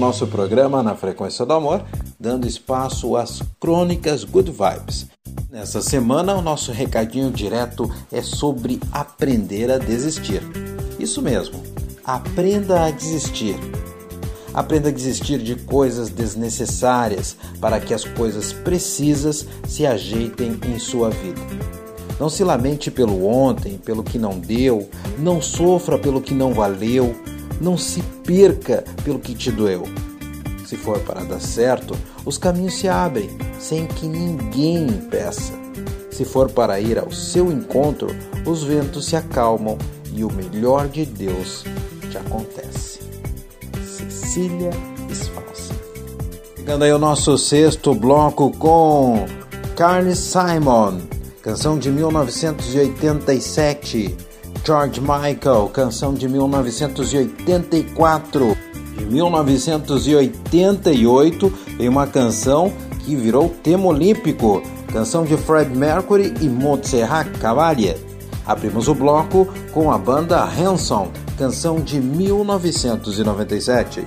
nosso 0.00 0.26
programa 0.26 0.82
na 0.82 0.94
Frequência 0.94 1.44
do 1.44 1.52
Amor, 1.52 1.84
dando 2.18 2.48
espaço 2.48 3.16
às 3.16 3.42
crônicas 3.60 4.24
Good 4.24 4.50
Vibes. 4.50 5.06
Nessa 5.50 5.82
semana, 5.82 6.34
o 6.34 6.40
nosso 6.40 6.72
recadinho 6.72 7.30
direto 7.30 7.88
é 8.10 8.22
sobre 8.22 8.80
aprender 8.90 9.70
a 9.70 9.76
desistir. 9.76 10.42
Isso 10.98 11.20
mesmo, 11.20 11.62
aprenda 12.02 12.86
a 12.86 12.90
desistir. 12.90 13.56
Aprenda 14.54 14.88
a 14.88 14.92
desistir 14.92 15.38
de 15.38 15.54
coisas 15.54 16.08
desnecessárias 16.08 17.36
para 17.60 17.78
que 17.78 17.92
as 17.92 18.04
coisas 18.04 18.54
precisas 18.54 19.46
se 19.68 19.86
ajeitem 19.86 20.58
em 20.66 20.78
sua 20.78 21.10
vida. 21.10 21.40
Não 22.18 22.30
se 22.30 22.42
lamente 22.42 22.90
pelo 22.90 23.26
ontem, 23.26 23.76
pelo 23.76 24.02
que 24.02 24.18
não 24.18 24.38
deu, 24.38 24.88
não 25.18 25.42
sofra 25.42 25.98
pelo 25.98 26.22
que 26.22 26.32
não 26.32 26.54
valeu, 26.54 27.14
não 27.60 27.76
se 27.76 28.00
perca 28.24 28.84
pelo 29.04 29.18
que 29.18 29.34
te 29.34 29.50
doeu. 29.50 29.84
Se 30.64 30.76
for 30.76 31.00
para 31.00 31.24
dar 31.24 31.40
certo, 31.40 31.96
os 32.24 32.38
caminhos 32.38 32.74
se 32.74 32.88
abrem 32.88 33.28
sem 33.58 33.86
que 33.86 34.06
ninguém 34.06 34.86
impeça. 34.86 35.52
Se 36.10 36.24
for 36.24 36.50
para 36.50 36.80
ir 36.80 36.98
ao 36.98 37.10
seu 37.10 37.50
encontro, 37.50 38.08
os 38.46 38.62
ventos 38.62 39.06
se 39.06 39.16
acalmam 39.16 39.76
e 40.12 40.22
o 40.24 40.32
melhor 40.32 40.88
de 40.88 41.04
Deus 41.04 41.64
te 42.10 42.18
acontece. 42.18 43.00
Cecília 43.84 44.70
Esfalsa. 45.10 45.74
Chegando 46.56 46.84
aí 46.84 46.92
o 46.92 46.98
nosso 46.98 47.36
sexto 47.36 47.94
bloco 47.94 48.50
com 48.58 49.26
Carly 49.74 50.14
Simon, 50.14 51.00
canção 51.42 51.76
de 51.78 51.90
1987. 51.90 54.29
George 54.70 55.00
Michael, 55.00 55.68
canção 55.74 56.14
de 56.14 56.28
1984. 56.28 58.56
De 58.96 59.04
1988 59.04 61.52
tem 61.76 61.88
uma 61.88 62.06
canção 62.06 62.72
que 63.00 63.16
virou 63.16 63.52
tema 63.64 63.86
olímpico, 63.86 64.62
canção 64.92 65.24
de 65.24 65.36
Fred 65.36 65.76
Mercury 65.76 66.32
e 66.40 66.48
Montserrat 66.48 67.28
Caballé. 67.40 67.96
Abrimos 68.46 68.86
o 68.86 68.94
bloco 68.94 69.48
com 69.72 69.90
a 69.90 69.98
banda 69.98 70.40
Hanson, 70.44 71.08
canção 71.36 71.80
de 71.80 72.00
1997. 72.00 74.04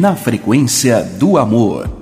Na 0.00 0.16
frequência 0.16 1.02
do 1.02 1.36
amor. 1.36 1.99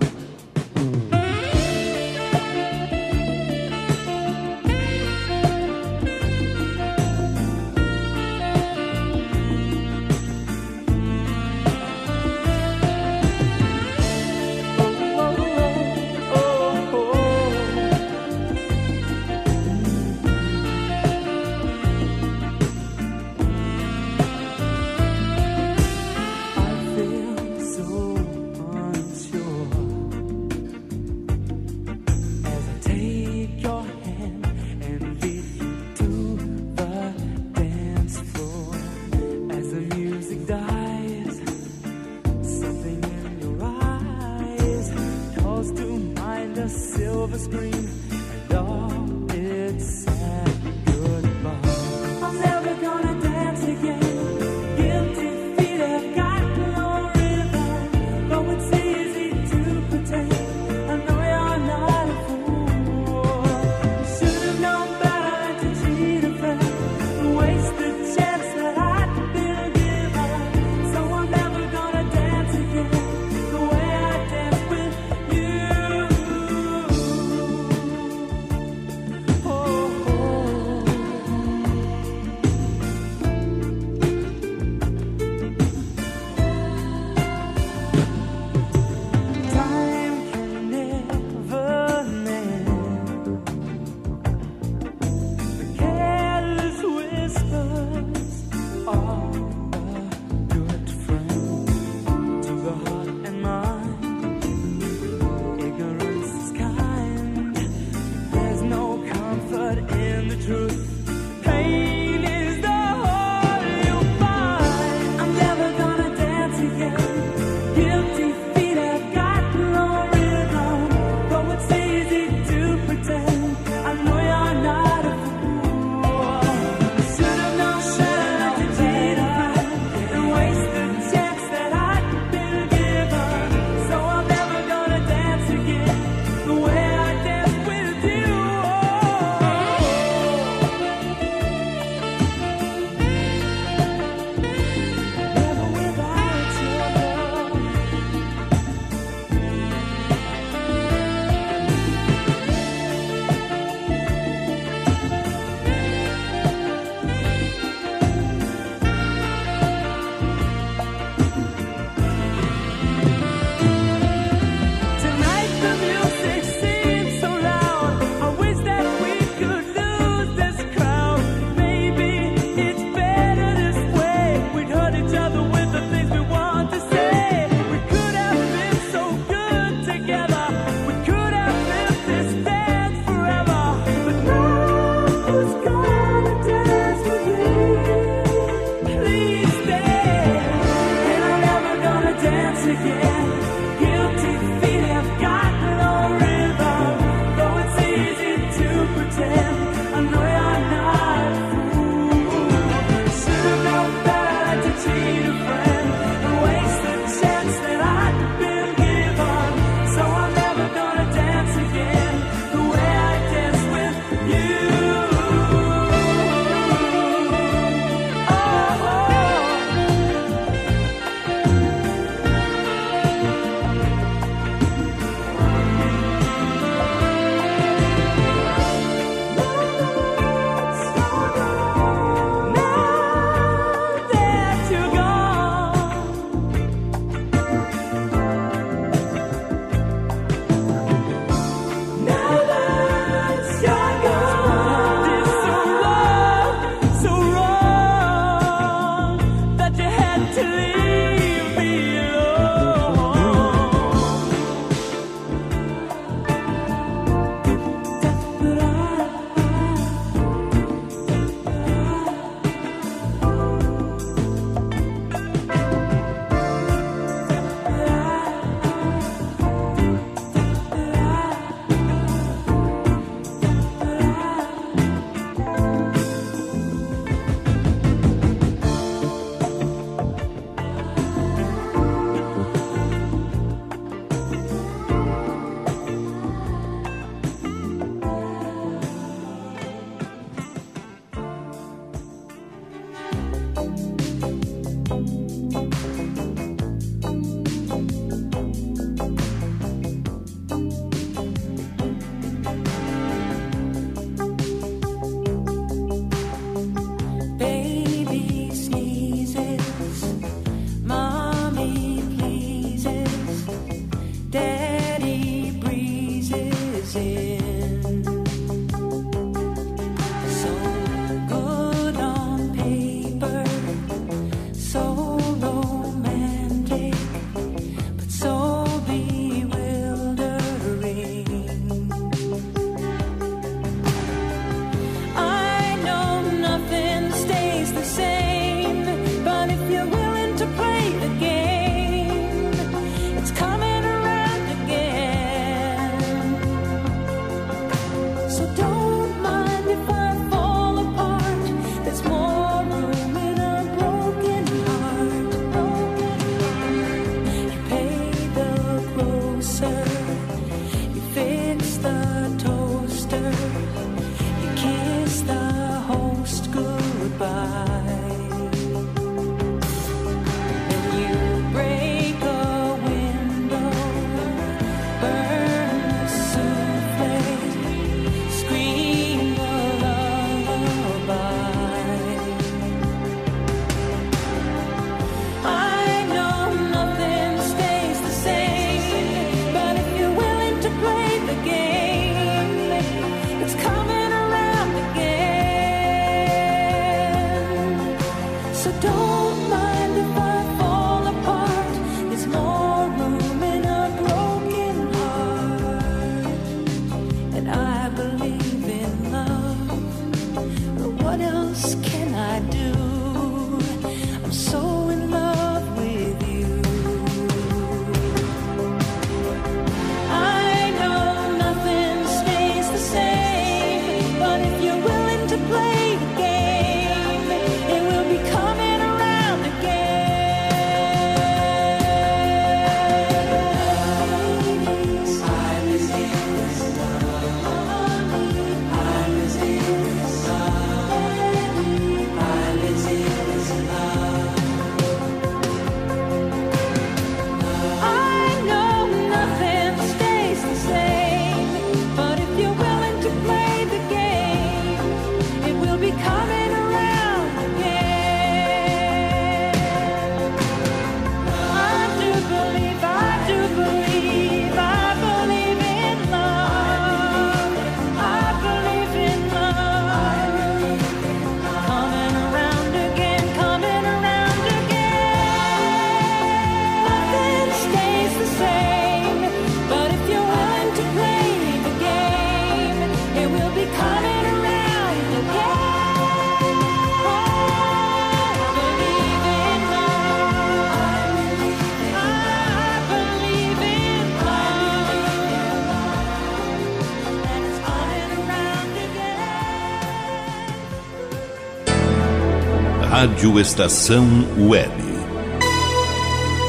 Rádio 503.19 503.41
Estação 503.41 504.07
Web. 504.49 504.73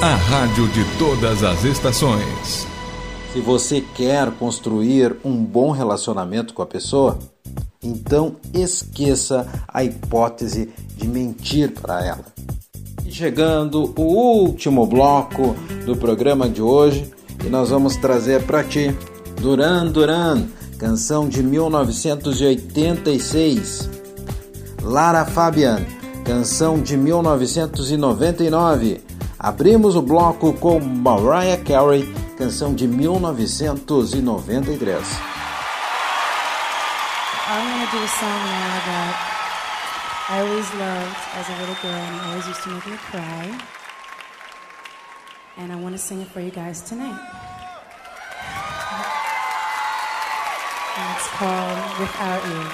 A 0.04 0.14
rádio 0.14 0.68
de 0.68 0.86
todas 1.00 1.44
as 1.44 1.64
estações. 1.64 2.68
Se 3.34 3.42
você 3.42 3.82
quer 3.82 4.30
construir 4.34 5.18
um 5.26 5.44
bom 5.44 5.72
relacionamento 5.72 6.54
com 6.54 6.62
a 6.62 6.68
pessoa, 6.68 7.18
então 7.84 8.36
esqueça 8.54 9.48
a 9.68 9.84
hipótese 9.84 10.72
de 10.96 11.08
mentir 11.08 11.72
para 11.72 12.06
ela. 12.06 12.26
E 13.04 13.12
chegando 13.12 13.92
o 13.98 14.04
último 14.04 14.86
bloco 14.86 15.56
do 15.88 15.98
programa 15.98 16.48
de 16.48 16.62
hoje, 16.62 17.12
e 17.44 17.50
nós 17.50 17.72
vamos 17.72 17.96
trazer 17.96 18.44
para 18.44 18.64
ti 18.64 18.96
Duran 19.42 19.88
Duran, 19.88 20.44
canção 20.78 21.28
de 21.28 21.42
1986. 21.42 23.90
Lara 24.84 25.26
Fabian, 25.26 25.84
canção 26.30 26.80
de 26.80 26.96
1999. 26.96 29.04
Abrimos 29.40 29.96
o 29.96 30.02
bloco 30.04 30.54
com 30.54 30.80
Mariah 30.80 31.58
Carey, 31.64 32.06
canção 32.38 32.76
de 32.76 32.88
1993. 32.88 35.08
I'm 37.48 37.66
gonna 37.66 37.88
do 37.90 37.98
a 37.98 38.08
song 38.08 38.46
now 38.46 38.80
that 38.86 39.18
I 40.30 40.42
always 40.42 40.72
loved 40.76 41.18
as 41.36 41.50
a 41.50 41.54
little 41.62 41.74
girl 41.82 41.96
and 41.96 42.22
always 42.28 42.48
used 42.48 42.62
to 42.62 42.70
make 42.70 42.88
me 42.88 42.96
cry. 43.10 43.52
And 45.58 45.72
I 45.72 45.76
want 45.78 45.98
sing 45.98 46.22
it 46.22 46.30
for 46.32 46.42
you 46.42 46.52
guys 46.52 46.82
tonight. 46.82 47.20
And 50.96 51.18
it's 51.18 51.28
called 51.30 51.80
Without 52.00 52.46
You. 52.46 52.70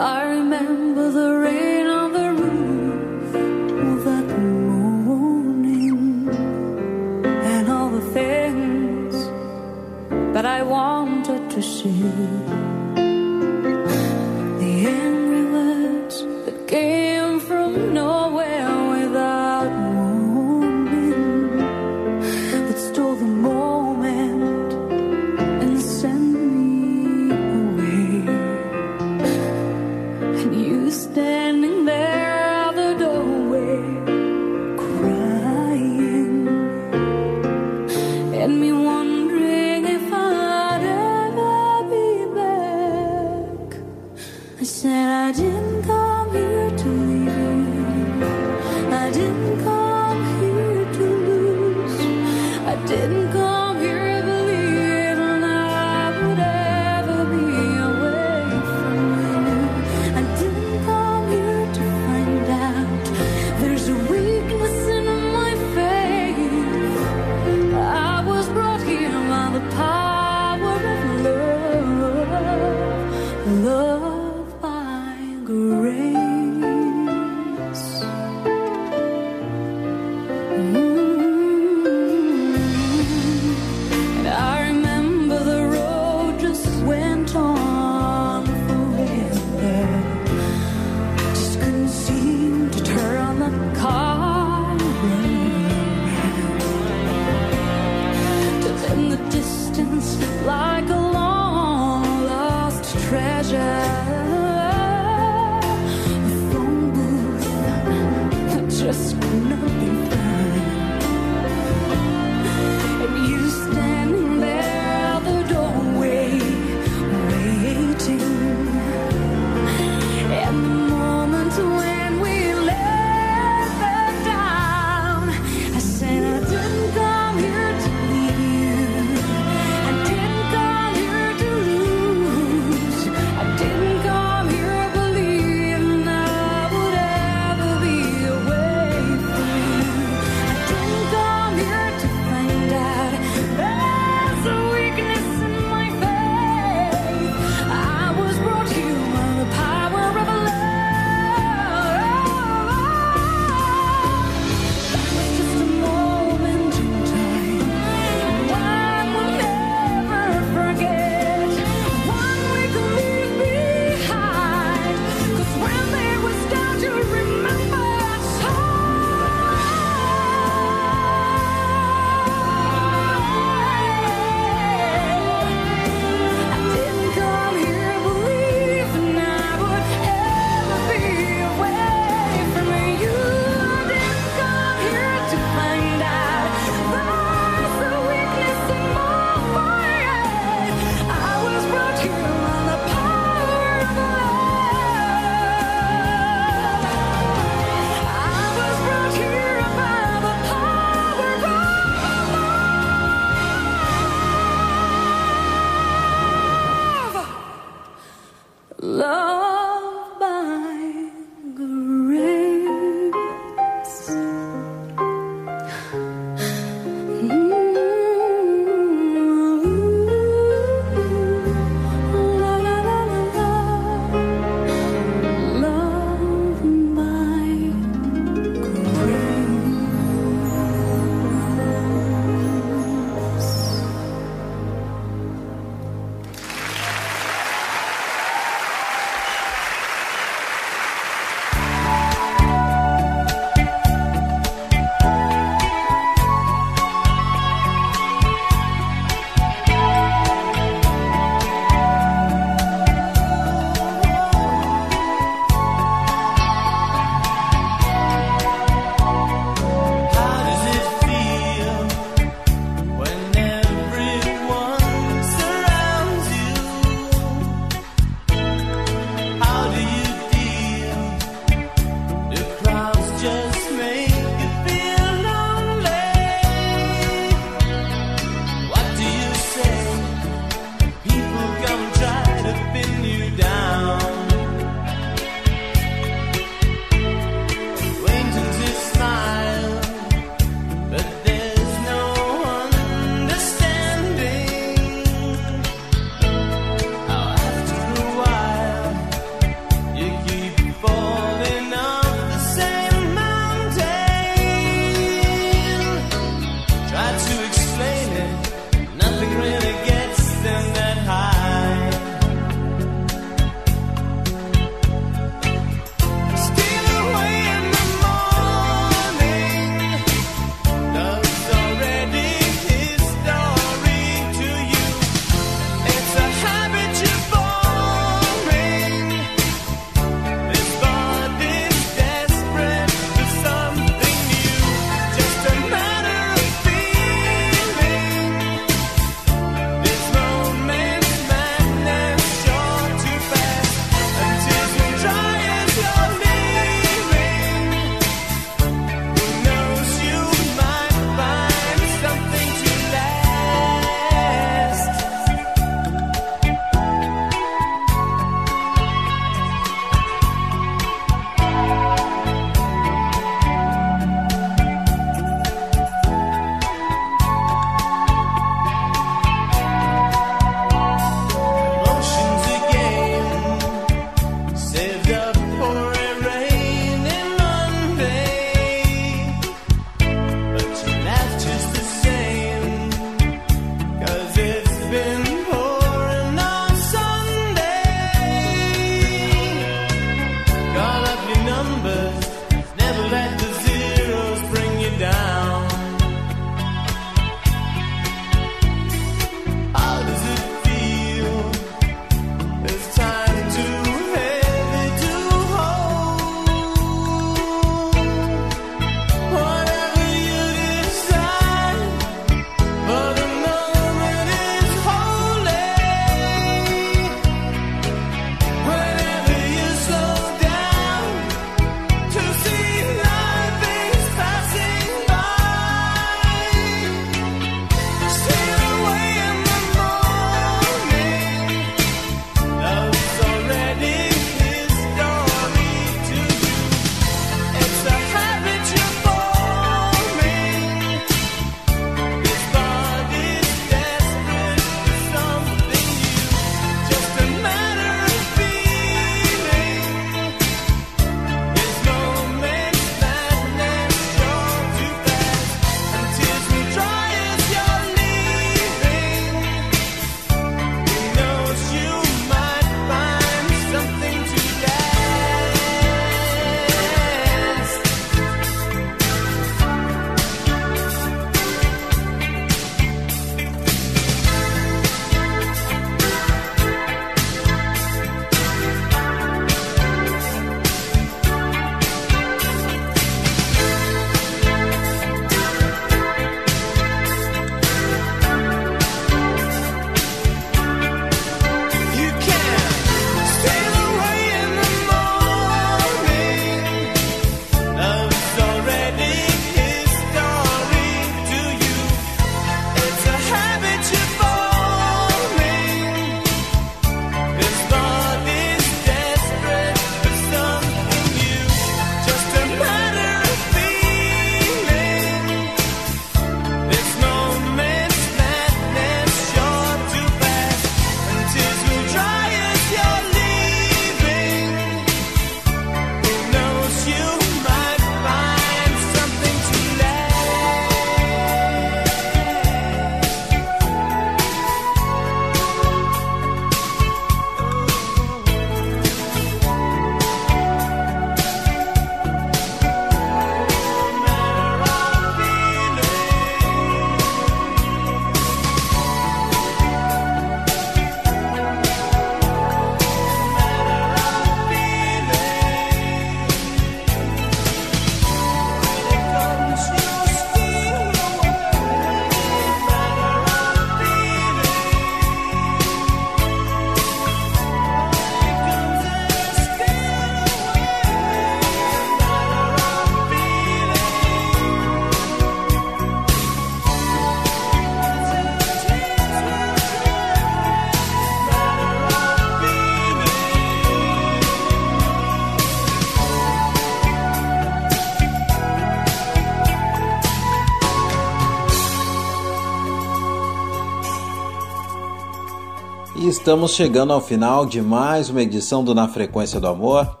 Estamos 596.28 596.50
chegando 596.50 596.92
ao 596.92 597.00
final 597.00 597.46
de 597.46 597.62
mais 597.62 598.10
uma 598.10 598.20
edição 598.20 598.62
do 598.62 598.74
Na 598.74 598.86
Frequência 598.86 599.40
do 599.40 599.46
Amor. 599.46 600.00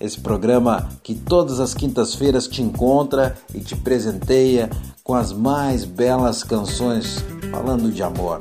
Esse 0.00 0.18
programa 0.18 0.88
que 1.02 1.14
todas 1.14 1.60
as 1.60 1.74
quintas-feiras 1.74 2.48
te 2.48 2.62
encontra 2.62 3.36
e 3.54 3.60
te 3.60 3.76
presenteia 3.76 4.70
com 5.04 5.14
as 5.14 5.34
mais 5.34 5.84
belas 5.84 6.42
canções 6.42 7.22
falando 7.50 7.92
de 7.92 8.02
amor, 8.02 8.38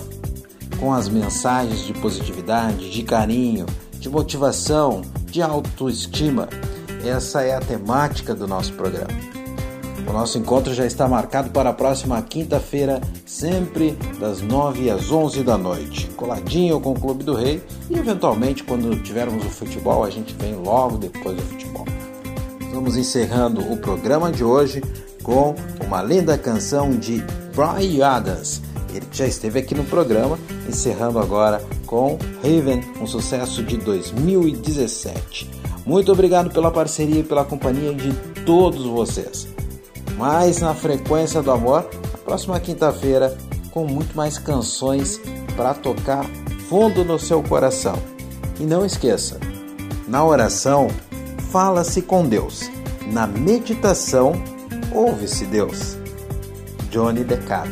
com 0.79 0.93
as 0.93 1.09
mensagens 1.09 1.85
de 1.85 1.91
positividade, 1.95 2.89
de 2.89 3.03
carinho, 3.03 3.65
de 3.99 4.07
motivação, 4.07 5.01
de 5.29 5.41
autoestima. 5.41 6.47
Essa 7.03 7.41
é 7.41 7.53
a 7.53 7.59
temática 7.59 8.33
do 8.33 8.47
nosso 8.47 8.71
programa. 8.75 9.11
O 10.07 10.13
nosso 10.13 10.37
encontro 10.37 10.73
já 10.73 10.85
está 10.85 11.05
marcado 11.05 11.49
para 11.49 11.71
a 11.71 11.73
próxima 11.73 12.21
quinta-feira, 12.21 13.01
sempre 13.25 13.91
das 14.21 14.39
9 14.39 14.89
às 14.89 15.11
11 15.11 15.43
da 15.43 15.57
noite, 15.57 16.07
coladinho 16.25 16.81
com 16.81 16.91
o 16.91 16.99
Clube 16.99 17.23
do 17.23 17.35
Rei 17.35 17.61
e 17.87 17.97
eventualmente 17.97 18.63
quando 18.63 18.99
tivermos 19.03 19.45
o 19.45 19.49
futebol, 19.49 20.03
a 20.03 20.09
gente 20.09 20.33
vem 20.33 20.55
logo 20.55 20.97
depois 20.97 21.37
do 21.37 21.43
futebol. 21.43 21.85
Vamos 22.73 22.97
encerrando 22.97 23.61
o 23.71 23.77
programa 23.77 24.31
de 24.31 24.43
hoje 24.43 24.83
com 25.21 25.55
uma 25.85 26.01
linda 26.01 26.37
canção 26.37 26.89
de 26.91 27.23
Brian 27.55 28.07
Adams. 28.07 28.61
Ele 28.93 29.05
já 29.11 29.27
esteve 29.27 29.59
aqui 29.59 29.75
no 29.75 29.83
programa, 29.83 30.39
encerrando 30.67 31.19
agora 31.19 31.63
com 31.85 32.17
Raven, 32.41 32.81
um 32.99 33.05
sucesso 33.05 33.61
de 33.63 33.77
2017. 33.77 35.49
Muito 35.85 36.11
obrigado 36.11 36.49
pela 36.49 36.71
parceria 36.71 37.19
e 37.19 37.23
pela 37.23 37.45
companhia 37.45 37.93
de 37.93 38.11
todos 38.45 38.83
vocês. 38.85 39.47
Mais 40.17 40.59
na 40.59 40.73
frequência 40.73 41.41
do 41.41 41.51
amor, 41.51 41.87
na 42.11 42.17
próxima 42.17 42.59
quinta-feira, 42.59 43.37
com 43.69 43.85
muito 43.85 44.15
mais 44.15 44.37
canções 44.37 45.19
para 45.55 45.73
tocar 45.73 46.25
fundo 46.69 47.03
no 47.03 47.19
seu 47.19 47.41
coração. 47.43 47.95
E 48.59 48.63
não 48.63 48.85
esqueça, 48.85 49.39
na 50.07 50.23
oração, 50.23 50.87
fala-se 51.51 52.01
com 52.01 52.27
Deus. 52.27 52.69
Na 53.07 53.27
meditação, 53.27 54.33
ouve-se 54.93 55.45
Deus. 55.45 55.97
Johnny 56.89 57.23
Decaro. 57.23 57.71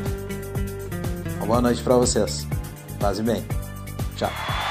Uma 1.38 1.46
boa 1.46 1.62
noite 1.62 1.82
para 1.82 1.96
vocês. 1.96 2.48
Paz 3.00 3.20
e 3.20 3.24
bem. 3.24 3.44
Tchau. 4.16 4.63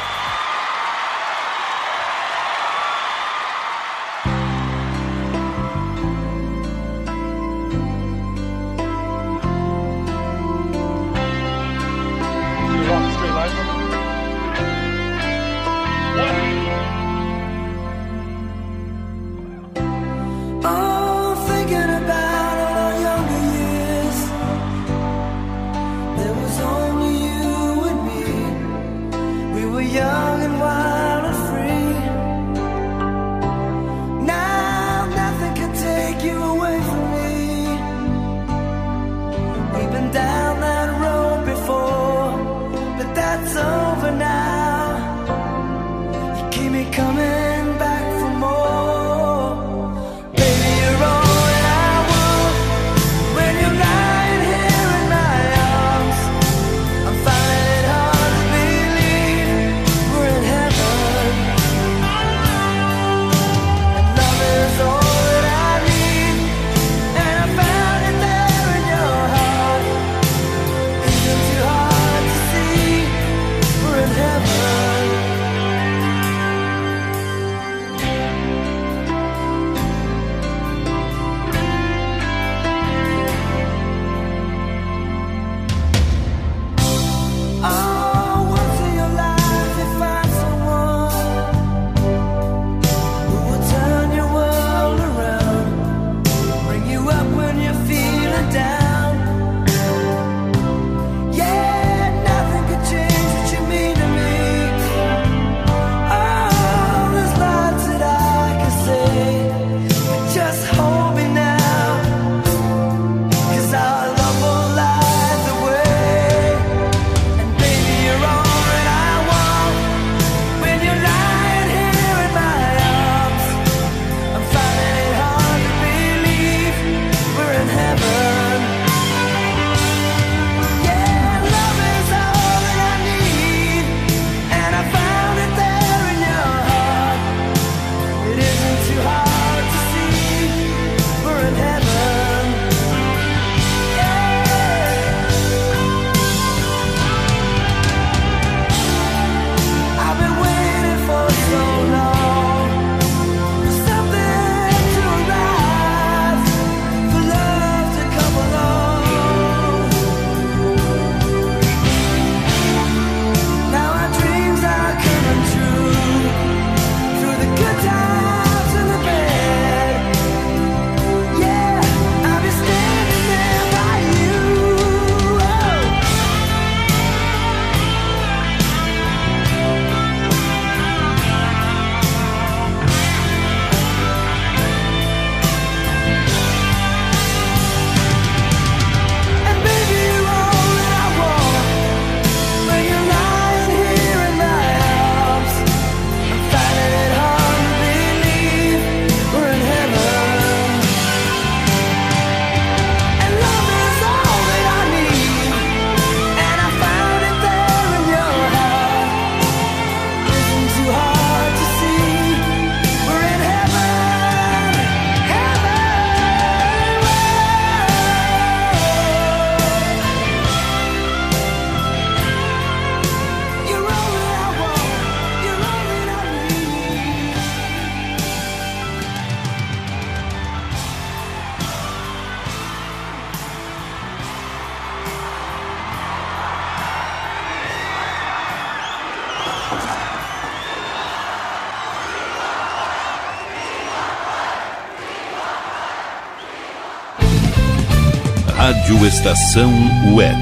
Estação 249.23 249.73
Web. 250.17 250.42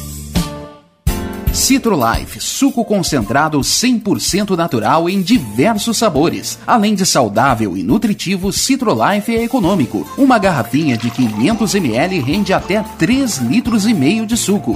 Citrolife, 1.61 2.39
suco 2.39 2.83
concentrado 2.83 3.59
100% 3.59 4.57
natural 4.57 5.07
em 5.07 5.21
diversos 5.21 5.95
sabores. 5.95 6.57
Além 6.65 6.95
de 6.95 7.05
saudável 7.05 7.77
e 7.77 7.83
nutritivo, 7.83 8.51
Citrolife 8.51 9.35
é 9.35 9.43
econômico. 9.43 10.03
Uma 10.17 10.39
garrafinha 10.39 10.97
de 10.97 11.11
500 11.11 11.75
ml 11.75 12.19
rende 12.19 12.51
até 12.51 12.83
3 12.97 13.37
litros 13.37 13.85
e 13.85 13.93
meio 13.93 14.25
de 14.25 14.35
suco. 14.35 14.75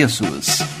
preços. 0.01 0.80